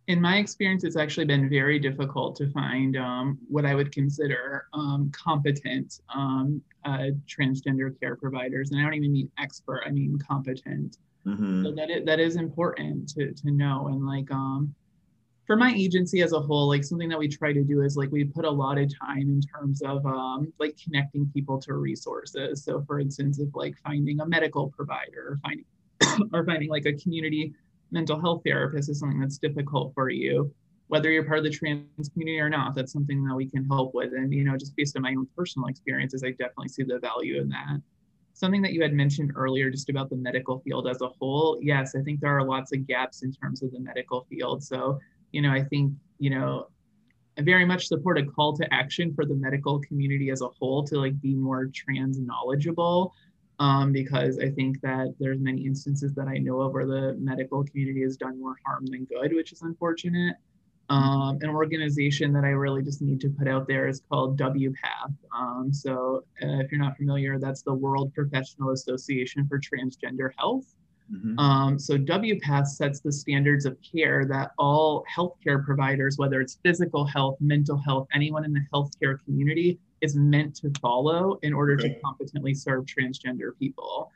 [0.07, 4.67] in my experience, it's actually been very difficult to find um, what I would consider
[4.73, 10.17] um, competent um, uh, transgender care providers, and I don't even mean expert; I mean
[10.19, 10.97] competent.
[11.25, 11.63] Mhm.
[11.63, 13.87] So that is, that is important to to know.
[13.87, 14.75] And like um,
[15.47, 18.11] for my agency as a whole, like something that we try to do is like
[18.11, 22.63] we put a lot of time in terms of um, like connecting people to resources.
[22.65, 25.65] So for instance, if like finding a medical provider or finding
[26.33, 27.53] or finding like a community
[27.93, 30.53] mental health therapist is something that's difficult for you,
[30.87, 33.93] whether you're part of the trans community or not, that's something that we can help
[33.93, 34.13] with.
[34.13, 37.39] And, you know, just based on my own personal experiences, I definitely see the value
[37.39, 37.81] in that.
[38.33, 41.59] Something that you had mentioned earlier, just about the medical field as a whole.
[41.61, 44.63] Yes, I think there are lots of gaps in terms of the medical field.
[44.63, 44.99] So,
[45.31, 46.67] you know, I think, you know,
[47.37, 50.83] I very much support a call to action for the medical community as a whole
[50.85, 53.13] to like be more trans knowledgeable
[53.59, 57.63] um, because I think that there's many instances that I know of where the medical
[57.63, 60.35] community has done more harm than good, which is unfortunate.
[60.89, 65.13] Um, an organization that I really just need to put out there is called WPATH.
[65.35, 70.75] Um, so uh, if you're not familiar, that's the World Professional Association for Transgender Health.
[71.11, 71.39] Mhm.
[71.39, 77.05] Um, so WPATH sets the standards of care that all healthcare providers, whether it's physical
[77.05, 81.89] health, mental health, anyone in the healthcare community, is meant to follow in order Okay.
[81.93, 84.11] to competently serve transgender people.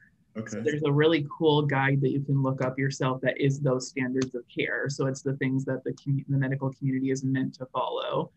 [0.45, 3.89] So there's a really cool guide that you can look up yourself that is those
[3.89, 4.88] standards of care.
[4.88, 8.31] So it's the things that the, commu- the medical community is meant to follow.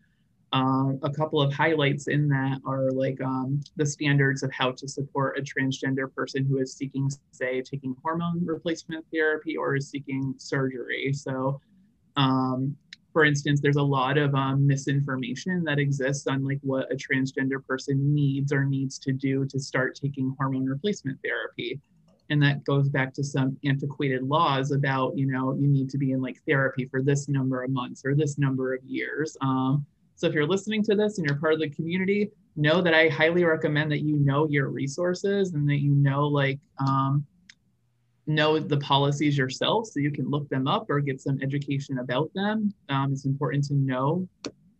[0.51, 4.87] Um, a couple of highlights in that are like um, the standards of how to
[4.87, 10.33] support a transgender person who is seeking, say, taking hormone replacement therapy or is seeking
[10.37, 11.13] surgery.
[11.13, 11.61] So,
[12.17, 12.75] um,
[13.13, 17.65] for instance, there's a lot of um, misinformation that exists on like what a transgender
[17.65, 21.79] person needs or needs to do to start taking hormone replacement therapy.
[22.29, 26.13] And that goes back to some antiquated laws about you know you need to be
[26.13, 29.85] in like therapy for this number of months or this number of years um,
[30.15, 33.09] So if you're listening to this and you're part of the community, know that I
[33.09, 37.25] highly recommend that you know your resources and that you know like um,
[38.33, 42.31] know the policies yourself so you can look them up or get some education about
[42.33, 42.73] them.
[42.89, 44.27] Um, it's important to know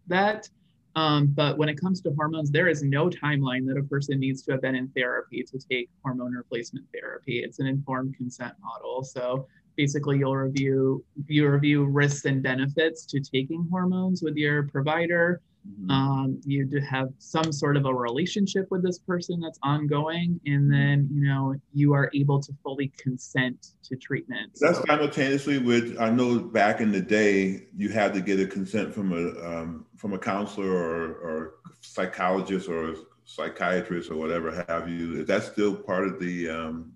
[0.07, 0.49] that.
[0.95, 4.41] Um, but when it comes to hormones, there is no timeline that a person needs
[4.43, 7.39] to have been in therapy to take hormone replacement therapy.
[7.39, 9.03] It's an informed consent model.
[9.03, 9.47] So
[9.77, 15.41] basically you'll review you review risks and benefits to taking hormones with your provider.
[15.89, 20.63] Um, you to have some sort of a relationship with this person that's ongoing, and
[20.63, 20.71] mm-hmm.
[20.71, 24.57] then you know you are able to fully consent to treatment.
[24.59, 28.47] That's so, simultaneously with I know back in the day you had to get a
[28.47, 32.95] consent from a um, from a counselor or, or psychologist or
[33.25, 35.21] psychiatrist or whatever have you.
[35.21, 36.93] Is that still part of the um,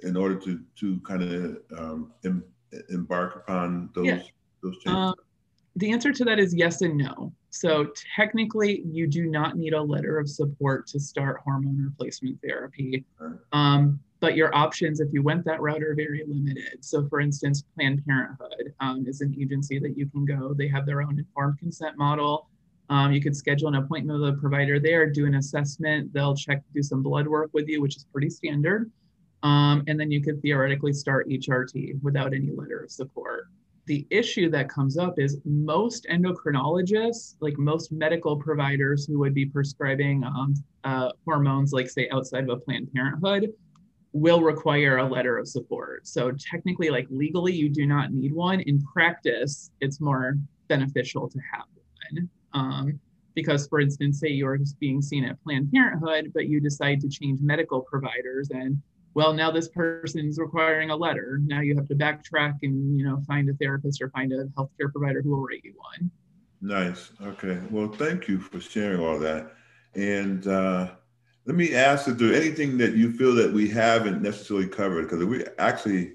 [0.00, 2.44] in order to to kind of um, em,
[2.90, 4.22] embark upon those yeah.
[4.62, 4.92] those changes?
[4.92, 5.14] Um,
[5.76, 7.32] the answer to that is yes and no.
[7.54, 13.04] So technically, you do not need a letter of support to start hormone replacement therapy.
[13.52, 16.84] Um, but your options, if you went that route, are very limited.
[16.84, 20.52] So, for instance, Planned Parenthood um, is an agency that you can go.
[20.52, 22.48] They have their own informed consent model.
[22.90, 26.12] Um, you could schedule an appointment with a provider there, do an assessment.
[26.12, 28.90] They'll check, do some blood work with you, which is pretty standard.
[29.44, 33.46] Um, and then you could theoretically start HRT without any letter of support
[33.86, 39.44] the issue that comes up is most endocrinologists, like most medical providers who would be
[39.44, 40.54] prescribing um,
[40.84, 43.52] uh, hormones, like say outside of a Planned Parenthood,
[44.12, 46.06] will require a letter of support.
[46.06, 48.60] So technically, like legally, you do not need one.
[48.60, 52.30] In practice, it's more beneficial to have one.
[52.52, 53.00] Um,
[53.34, 57.40] because, for instance, say you're being seen at Planned Parenthood, but you decide to change
[57.42, 58.80] medical providers and
[59.14, 61.40] well now this person is requiring a letter.
[61.44, 64.92] Now you have to backtrack and you know find a therapist or find a healthcare
[64.92, 66.10] provider who will write you one.
[66.60, 67.10] Nice.
[67.22, 67.58] Okay.
[67.70, 69.52] Well thank you for sharing all that.
[69.94, 70.90] And uh,
[71.46, 75.02] let me ask if there's anything that you feel that we haven't necessarily covered?
[75.02, 76.14] Because we actually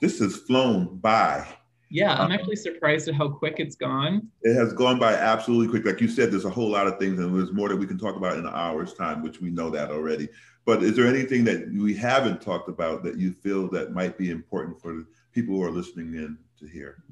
[0.00, 1.46] this has flown by.
[1.90, 4.28] Yeah i'm um, actually surprised at how quick it's gone.
[4.42, 5.84] It has gone by absolutely quick.
[5.84, 7.98] Like you said there's a whole lot of things and there's more that we can
[7.98, 10.28] talk about in an hour's time which we know that already
[10.68, 14.30] but is there anything that we haven't talked about that you feel that might be
[14.30, 17.02] important for the people who are listening in to hear?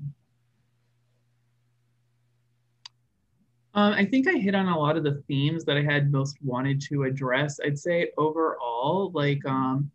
[3.73, 6.37] Um, I think I hit on a lot of the themes that I had most
[6.43, 7.59] wanted to address.
[7.65, 9.91] I'd say overall, like um,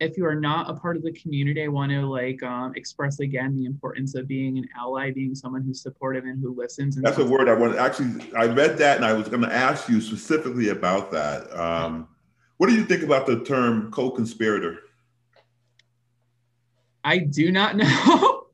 [0.00, 3.20] if you are not a part of the community, I want to like um, express
[3.20, 6.96] again the importance of being an ally, being someone who's supportive and who listens.
[6.96, 7.74] And That's a word I want.
[7.76, 11.50] Actually, I read that and I was going to ask you specifically about that.
[11.58, 12.06] Um,
[12.58, 14.80] what do you think about the term co-conspirator?
[17.04, 18.46] I do not know.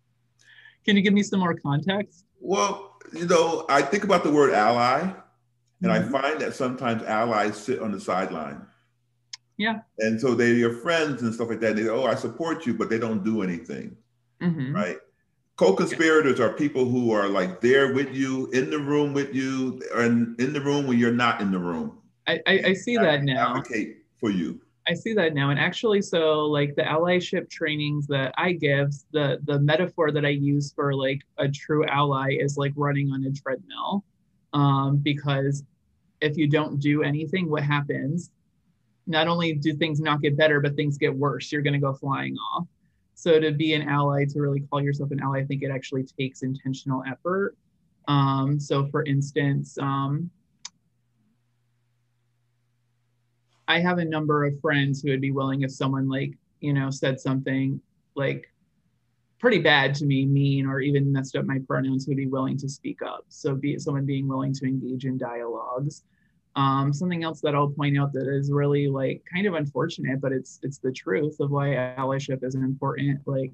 [0.84, 2.24] Can you give me some more context?
[2.40, 5.12] Well, you know, I think about the word ally, and
[5.90, 6.14] mm-hmm.
[6.14, 8.66] I find that sometimes allies sit on the sideline.
[9.56, 9.80] Yeah.
[9.98, 11.76] And so they're your friends and stuff like that.
[11.76, 13.96] They oh, I support you, but they don't do anything.
[14.40, 14.74] Mm-hmm.
[14.74, 14.96] Right.
[15.56, 16.46] Co-conspirators yeah.
[16.46, 20.52] are people who are like there with you, in the room with you, and in
[20.52, 21.99] the room when you're not in the room.
[22.30, 23.56] I, I, I see that now.
[23.56, 24.60] Advocate for you.
[24.88, 25.50] I see that now.
[25.50, 30.30] And actually, so like the allyship trainings that I give, the the metaphor that I
[30.30, 34.04] use for like a true ally is like running on a treadmill.
[34.52, 35.62] Um, because
[36.20, 38.30] if you don't do anything, what happens?
[39.06, 41.50] Not only do things not get better, but things get worse.
[41.50, 42.66] You're going to go flying off.
[43.14, 46.04] So to be an ally, to really call yourself an ally, I think it actually
[46.18, 47.56] takes intentional effort.
[48.08, 50.30] Um, so for instance, um,
[53.70, 56.90] I have a number of friends who would be willing if someone like, you know,
[56.90, 57.80] said something
[58.16, 58.52] like
[59.38, 62.68] pretty bad to me, mean, or even messed up my pronouns, would be willing to
[62.68, 63.24] speak up.
[63.28, 66.02] So be someone being willing to engage in dialogues.
[66.56, 70.32] Um, something else that I'll point out that is really like kind of unfortunate, but
[70.32, 73.20] it's it's the truth of why allyship is important.
[73.24, 73.52] Like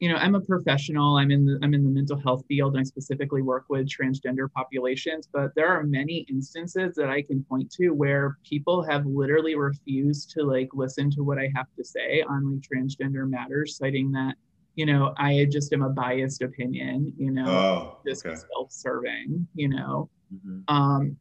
[0.00, 2.80] you know i'm a professional i'm in the i'm in the mental health field and
[2.80, 7.70] i specifically work with transgender populations but there are many instances that i can point
[7.70, 12.24] to where people have literally refused to like listen to what i have to say
[12.28, 14.34] on like transgender matters citing that
[14.74, 18.36] you know i just am a biased opinion you know oh, just okay.
[18.54, 20.60] self-serving you know mm-hmm.
[20.74, 21.16] um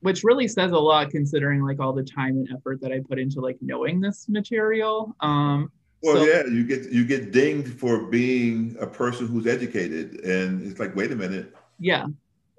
[0.00, 3.18] which really says a lot considering like all the time and effort that i put
[3.18, 5.70] into like knowing this material um
[6.02, 10.64] well, so, yeah, you get you get dinged for being a person who's educated, and
[10.68, 11.54] it's like, wait a minute.
[11.78, 12.06] Yeah,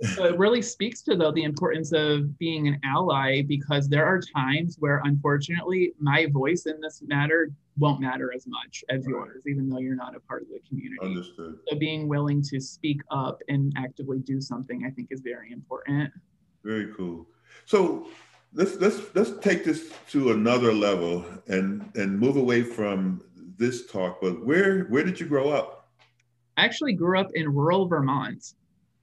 [0.02, 4.22] so it really speaks to though the importance of being an ally because there are
[4.22, 9.10] times where unfortunately my voice in this matter won't matter as much as right.
[9.10, 10.98] yours, even though you're not a part of the community.
[11.02, 11.60] Understood.
[11.68, 16.12] So being willing to speak up and actively do something, I think, is very important.
[16.64, 17.28] Very cool.
[17.66, 18.08] So
[18.54, 23.22] let's let's let's take this to another level and and move away from
[23.60, 24.20] this talk.
[24.22, 25.90] But where where did you grow up?
[26.58, 28.54] I actually grew up in rural Vermont.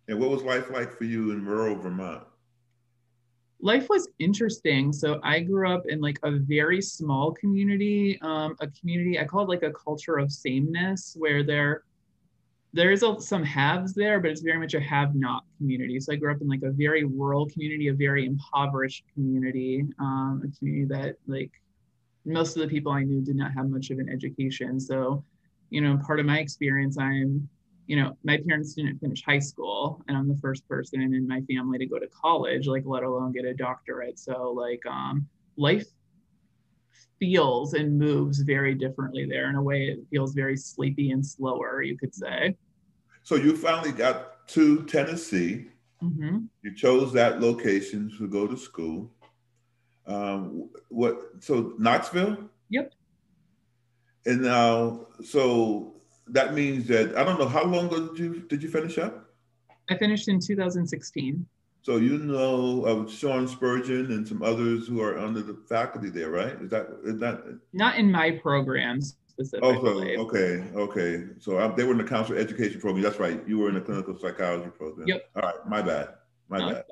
[0.09, 2.25] And what was life like for you in rural Vermont?
[3.61, 4.93] Life was interesting.
[4.93, 9.43] So I grew up in like a very small community, um, a community I call
[9.45, 11.85] it like a culture of sameness, where there
[12.73, 15.99] there is a, some haves there, but it's very much a have-not community.
[15.99, 20.43] So I grew up in like a very rural community, a very impoverished community, um,
[20.45, 21.53] a community that like
[22.27, 24.81] most of the people I knew did not have much of an education.
[24.81, 25.25] So,
[25.71, 27.49] you know, part of my experience, I'm,
[27.87, 31.41] you know, my parents didn't finish high school, and I'm the first person in my
[31.43, 34.19] family to go to college, like let alone get a doctorate.
[34.19, 35.87] So like, um, life
[37.19, 41.81] feels and moves very differently there in a way it feels very sleepy and slower
[41.81, 42.55] you could say
[43.27, 45.67] so you finally got to Tennessee.
[46.01, 46.45] Mm-hmm.
[46.63, 49.11] You chose that location to go to school.
[50.07, 51.19] Um, what?
[51.41, 52.39] So Knoxville.
[52.71, 52.93] Yep.
[54.27, 55.95] And now, so
[56.29, 59.31] that means that I don't know how long ago did you did you finish up?
[59.89, 61.47] I finished in 2016.
[61.83, 66.31] So you know of Shawn Spurgeon and some others who are under the faculty there,
[66.31, 66.61] right?
[66.61, 67.61] Is that is that?
[67.73, 70.17] Not in my programs specifically.
[70.17, 71.25] Oh, so, okay, okay.
[71.39, 73.03] So I, they were in the counselor education program.
[73.03, 73.41] That's right.
[73.47, 75.07] You were in the clinical psychology program.
[75.07, 75.31] Yep.
[75.37, 75.69] All right.
[75.69, 76.09] My bad.
[76.49, 76.85] My bad.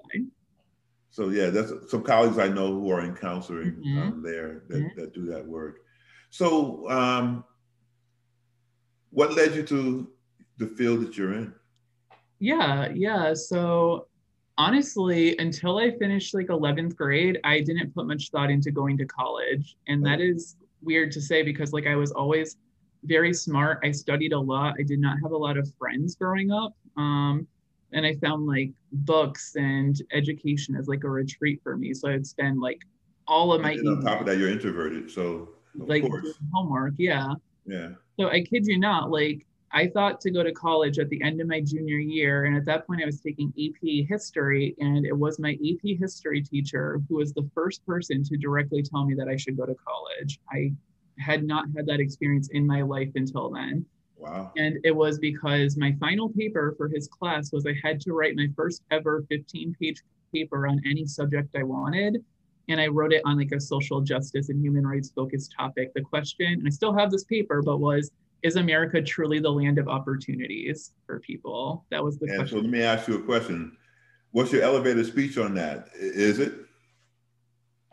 [1.15, 3.99] So yeah, that's some colleagues I know who are in counseling mm-hmm.
[4.03, 5.01] um, there that, mm-hmm.
[5.01, 5.77] that do that work.
[6.31, 7.45] So um,
[9.11, 10.11] what led you to
[10.59, 11.55] the field that you're in?
[12.41, 13.33] Yeah, yeah.
[13.33, 14.09] So
[14.59, 19.05] honestly, until I finished like 11th grade, I didn't put much thought into going to
[19.05, 19.77] college.
[19.87, 22.57] And that is weird to say because like I was always
[23.05, 23.79] very smart.
[23.85, 24.75] I studied a lot.
[24.81, 26.75] I did not have a lot of friends growing up.
[26.97, 27.47] Um,
[27.95, 31.95] and I found like books and education as like a retreat for me.
[31.95, 32.81] So I'd spend like
[33.27, 35.11] all of my and on top of that, you're introverted.
[35.11, 36.05] So like
[36.53, 37.35] homework, yeah.
[37.65, 37.91] Yeah.
[38.19, 41.41] So I kid you not, like I thought to go to college at the end
[41.41, 42.45] of my junior year.
[42.45, 44.75] And at that point, I was taking AP history.
[44.79, 49.05] And it was my AP history teacher who was the first person to directly tell
[49.05, 50.39] me that I should go to college.
[50.51, 50.73] I
[51.19, 53.87] had not had that experience in my life until then.
[54.25, 54.53] Wow.
[54.57, 58.37] And it was because my final paper for his class was I had to write
[58.37, 60.03] my first ever 15 page
[60.33, 62.25] paper on any subject I wanted.
[62.69, 65.93] And I wrote it on like a social justice and human rights focused topic.
[65.93, 68.11] The question, and I still have this paper, but was
[68.43, 71.85] is America truly the land of opportunities for people?
[71.91, 72.59] That was the and question.
[72.59, 73.77] So let me ask you a question.
[74.33, 75.89] What's your elevator speech on that?
[75.99, 76.55] Is it?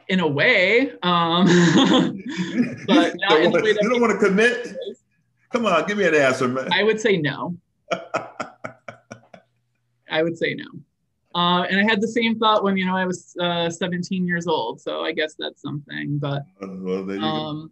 [0.07, 1.45] In a way, um,
[2.88, 4.75] but wanna, you don't want to commit.
[5.52, 6.70] Come on, give me an answer, man.
[6.72, 7.58] I would say no.
[10.10, 10.66] I would say no.
[11.34, 14.47] Uh, and I had the same thought when you know I was uh, 17 years
[14.47, 16.18] old, so I guess that's something.
[16.20, 17.72] But uh, well, um,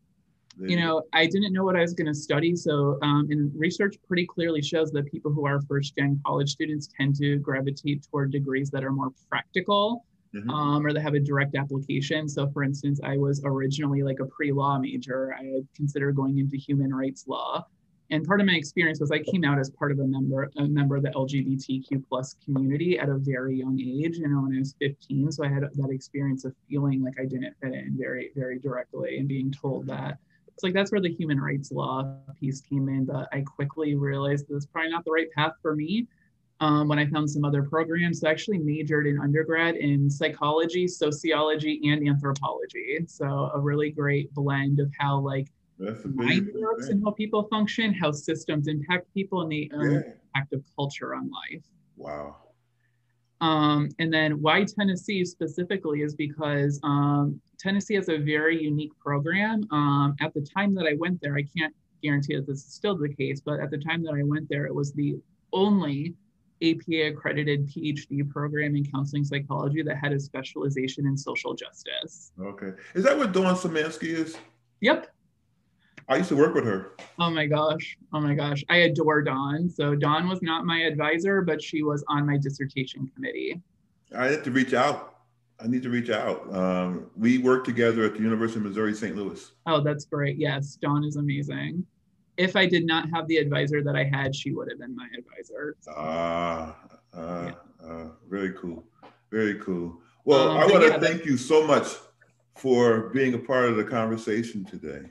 [0.58, 2.56] you know, I didn't know what I was going to study.
[2.56, 6.90] So, um, and research pretty clearly shows that people who are first gen college students
[6.98, 10.06] tend to gravitate toward degrees that are more practical
[10.36, 10.50] mm-hmm.
[10.50, 12.28] um, or that have a direct application.
[12.28, 15.36] So, for instance, I was originally like a pre law major.
[15.38, 17.66] I considered going into human rights law.
[18.12, 20.64] And part of my experience was I came out as part of a member, a
[20.64, 24.60] member of the LGBTQ plus community at a very young age, you know, when I
[24.60, 25.32] was 15.
[25.32, 29.20] So I had that experience of feeling like I didn't fit in very, very directly
[29.20, 30.18] and being told that
[30.60, 33.06] it's like that's where the human rights law piece came in.
[33.06, 36.08] But I quickly realized that's probably not the right path for me.
[36.62, 40.90] Um, when I found some other programs, so I actually majored in undergrad in psychology,
[40.90, 43.00] sociology, and anthropology.
[43.08, 45.48] So a really great blend of how like
[46.04, 49.98] mind works and how people function, how systems impact people, and the um, yeah.
[49.98, 51.64] impact of culture on life.
[51.96, 52.36] Wow.
[53.42, 59.66] Um, and then why Tennessee specifically is because um, Tennessee has a very unique program.
[59.72, 62.98] Um, at the time that I went there, I can't guarantee that this is still
[62.98, 65.16] the case, but at the time that I went there, it was the
[65.54, 66.16] only
[66.62, 72.32] APA accredited PhD program in counseling psychology that had a specialization in social justice.
[72.40, 72.72] Okay.
[72.96, 74.38] Is that what Dawn Szymanski is?
[74.82, 75.08] Yep.
[76.08, 76.92] I used to work with her.
[77.20, 77.98] Oh my gosh.
[78.14, 78.64] Oh my gosh.
[78.70, 79.70] I adore Dawn.
[79.70, 83.62] So Dawn was not my advisor, but she was on my dissertation committee.
[84.16, 85.20] I had to reach out
[85.62, 86.54] I need to reach out.
[86.56, 89.16] Um, we work together at the University of Missouri St.
[89.16, 89.52] Louis.
[89.66, 90.38] Oh, that's great.
[90.38, 91.86] Yes, Dawn is amazing.
[92.40, 95.10] If I did not have the advisor that I had, she would have been my
[95.16, 95.76] advisor.
[95.90, 96.78] Ah,
[97.14, 97.52] uh, Uh,
[97.86, 98.86] uh, very cool.
[99.30, 100.00] Very cool.
[100.24, 101.88] Well, um, I want to yeah, thank you so much
[102.56, 105.10] for being a part of the conversation today.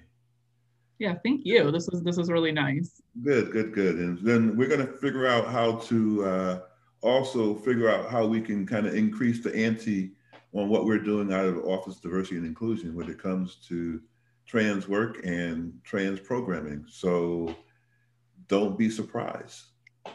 [0.98, 1.70] Yeah, thank you.
[1.70, 3.02] This is this is really nice.
[3.22, 3.96] Good, good, good.
[3.96, 6.60] And then we're going to figure out how to uh,
[7.02, 10.12] also figure out how we can kind of increase the ante
[10.54, 14.00] on what we're doing out of Office Diversity and Inclusion when it comes to
[14.48, 16.84] trans work and trans programming.
[16.88, 17.54] So
[18.48, 19.62] don't be surprised.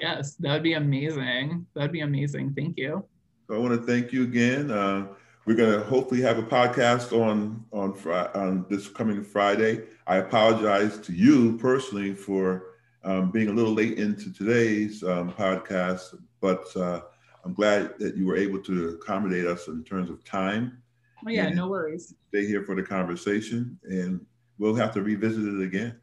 [0.02, 1.66] Yes, that would be amazing.
[1.76, 2.54] That'd be amazing.
[2.56, 3.06] Thank you.
[3.48, 4.72] So I want to thank you again.
[4.72, 5.08] Uh,
[5.46, 7.92] we're going to hopefully have a podcast on on
[8.34, 9.84] on this coming Friday.
[10.08, 12.74] I apologize to you personally for
[13.04, 17.02] um, being a little late into today's um, podcast, but uh,
[17.44, 20.82] I'm glad that you were able to accommodate us in terms of time.
[21.26, 22.14] Oh yeah, no worries.
[22.30, 24.26] Stay here for the conversation, and
[24.58, 26.00] we'll have to revisit it again.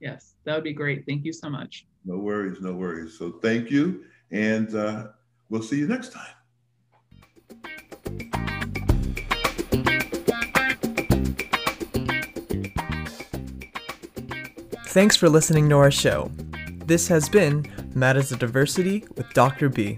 [0.00, 1.04] Yes, that would be great.
[1.06, 1.86] Thank you so much.
[2.04, 3.16] No worries, no worries.
[3.18, 5.08] So thank you, and uh,
[5.48, 6.34] we'll see you next time.
[14.86, 16.32] Thanks for listening to our show.
[16.86, 19.68] This has been Matters of Diversity with Dr.
[19.68, 19.96] B.